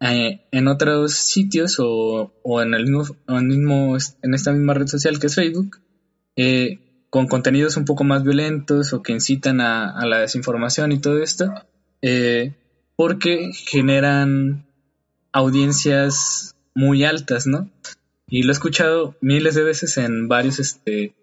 [0.01, 2.31] eh, en otros sitios o,
[2.61, 5.79] en el mismo, en, esta misma red social que es Facebook,
[7.09, 11.21] con contenidos un poco más violentos o que incitan a, a la desinformación y todo
[11.21, 11.53] esto,
[12.95, 14.65] porque generan
[15.31, 17.69] audiencias muy altas, ¿no?
[18.27, 21.15] Y lo he escuchado miles de veces en varios, este,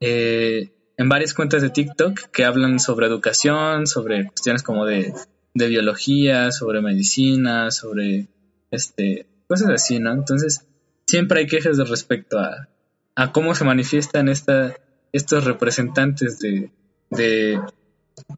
[0.00, 5.12] eh, en varias cuentas de TikTok que hablan sobre educación, sobre cuestiones como de,
[5.56, 8.28] de biología, sobre medicina, sobre,
[8.70, 10.12] este, cosas así, ¿no?
[10.12, 10.66] Entonces,
[11.06, 12.68] siempre hay quejas de respecto a,
[13.14, 14.76] a cómo se manifiestan esta,
[15.12, 16.70] estos representantes de,
[17.10, 17.60] de,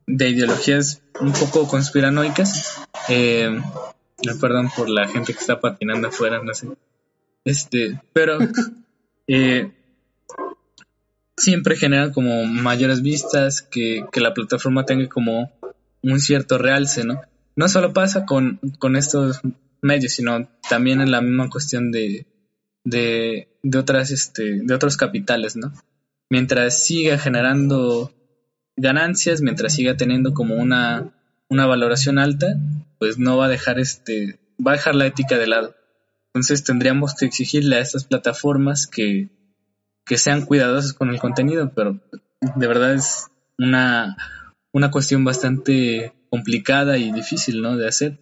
[0.06, 2.80] de ideologías un poco conspiranoicas.
[3.08, 3.60] Eh,
[4.40, 6.68] perdón por la gente que está patinando afuera, no sé.
[7.44, 8.38] Este, pero
[9.26, 9.72] eh,
[11.36, 15.50] siempre genera como mayores vistas, que, la plataforma tenga como
[16.02, 17.20] un cierto realce, ¿no?
[17.56, 19.40] No solo pasa con, con estos
[19.82, 22.26] medios, sino también en la misma cuestión de,
[22.84, 25.72] de, de, otras, este, de otros capitales, ¿no?
[26.30, 28.12] Mientras siga generando
[28.76, 31.12] ganancias, mientras siga teniendo como una
[31.48, 32.56] una valoración alta,
[32.98, 35.74] pues no va a dejar este, va a dejar la ética de lado.
[36.28, 39.30] Entonces tendríamos que exigirle a estas plataformas que,
[40.04, 42.00] que sean cuidadosas con el contenido, pero
[42.40, 43.26] de verdad es
[43.58, 44.16] una,
[44.72, 47.76] una cuestión bastante complicada y difícil, ¿no?
[47.76, 48.20] De hacer.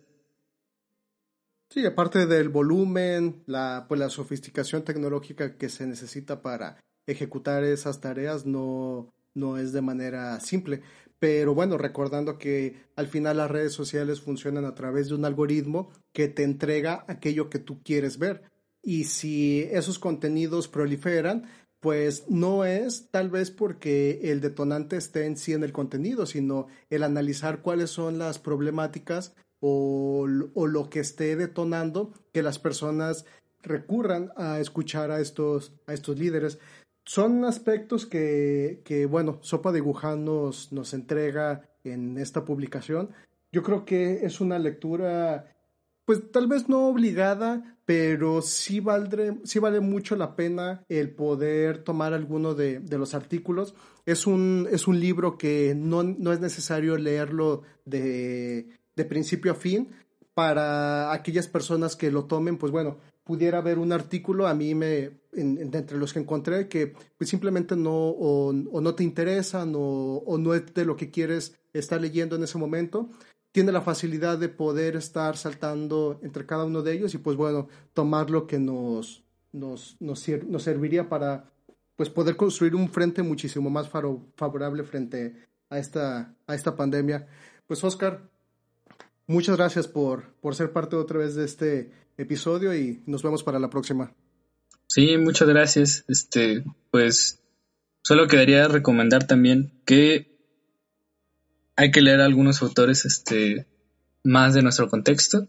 [1.71, 8.01] Sí, aparte del volumen, la, pues la sofisticación tecnológica que se necesita para ejecutar esas
[8.01, 10.83] tareas no, no es de manera simple.
[11.19, 15.91] Pero bueno, recordando que al final las redes sociales funcionan a través de un algoritmo
[16.13, 18.43] que te entrega aquello que tú quieres ver.
[18.83, 21.47] Y si esos contenidos proliferan,
[21.87, 26.67] pues no es tal vez porque el detonante esté en sí en el contenido, sino
[26.91, 33.25] el analizar cuáles son las problemáticas o, o lo que esté detonando que las personas
[33.63, 36.59] recurran a escuchar a estos, a estos líderes
[37.05, 43.11] son aspectos que, que, bueno, Sopa de Wuhan nos, nos entrega en esta publicación.
[43.53, 45.56] Yo creo que es una lectura,
[46.07, 51.83] pues tal vez no obligada, pero sí, valdré, sí vale mucho la pena el poder
[51.83, 53.75] tomar alguno de, de los artículos.
[54.07, 59.57] Es un, es un libro que no, no es necesario leerlo de, de principio a
[59.57, 59.91] fin.
[60.33, 65.11] Para aquellas personas que lo tomen, pues bueno, pudiera haber un artículo, a mí me,
[65.33, 70.55] entre los que encontré, que pues simplemente no, o, no te interesan o, o, no
[70.55, 73.11] es de lo que quieres estar leyendo en ese momento,
[73.57, 77.69] tiene la facilidad de poder estar saltando entre cada uno de ellos y pues bueno,
[77.95, 81.51] tomar lo que nos, nos, nos, nos serviría para
[81.97, 85.37] pues poder construir un frente muchísimo más favorable frente
[85.71, 87.29] a esta, a esta pandemia.
[87.67, 88.29] Pues Oscar,
[89.27, 93.59] muchas gracias por, por ser parte otra vez de este episodio y nos vemos para
[93.59, 94.13] la próxima.
[94.87, 96.05] Sí, muchas gracias.
[96.09, 97.41] Este, pues
[98.03, 100.36] solo quedaría recomendar también que
[101.77, 103.67] hay que leer algunos autores este
[104.25, 105.47] más de nuestro contexto.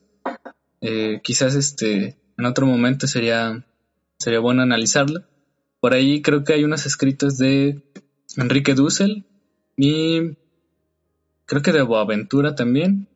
[0.82, 3.65] Eh, quizás este en otro momento sería
[4.19, 5.23] sería bueno analizarlo.
[5.80, 7.82] Por ahí creo que hay unos escritos de
[8.36, 9.25] Enrique Dussel
[9.75, 10.38] y
[11.45, 13.07] creo que de Boaventura también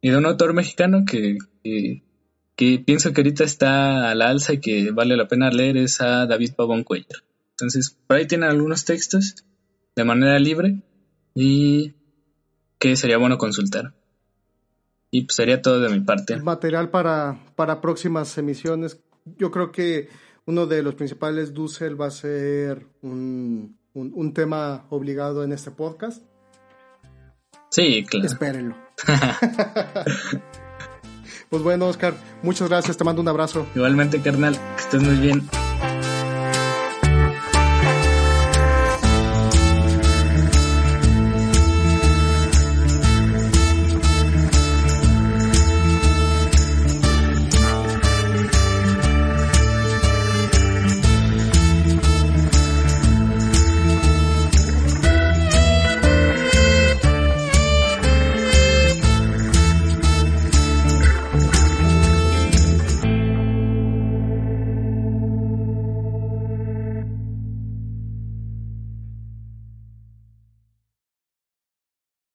[0.00, 1.38] y de un autor mexicano que
[2.56, 6.26] que pienso que ahorita está al alza y que vale la pena leer es a
[6.26, 7.24] David Pavón Cuellar.
[7.50, 9.44] Entonces, por ahí tienen algunos textos
[9.96, 10.82] de manera libre
[11.34, 11.94] y
[12.82, 13.94] que sería bueno consultar.
[15.12, 16.36] Y pues sería todo de mi parte.
[16.40, 18.98] Material para, para próximas emisiones.
[19.38, 20.08] Yo creo que
[20.46, 26.24] uno de los principales Dussel va a ser un, un tema obligado en este podcast.
[27.70, 28.26] Sí, claro.
[28.26, 28.76] Espérenlo.
[31.50, 33.66] Pues bueno, Oscar, muchas gracias, te mando un abrazo.
[33.74, 35.42] Igualmente, carnal, que estés muy bien.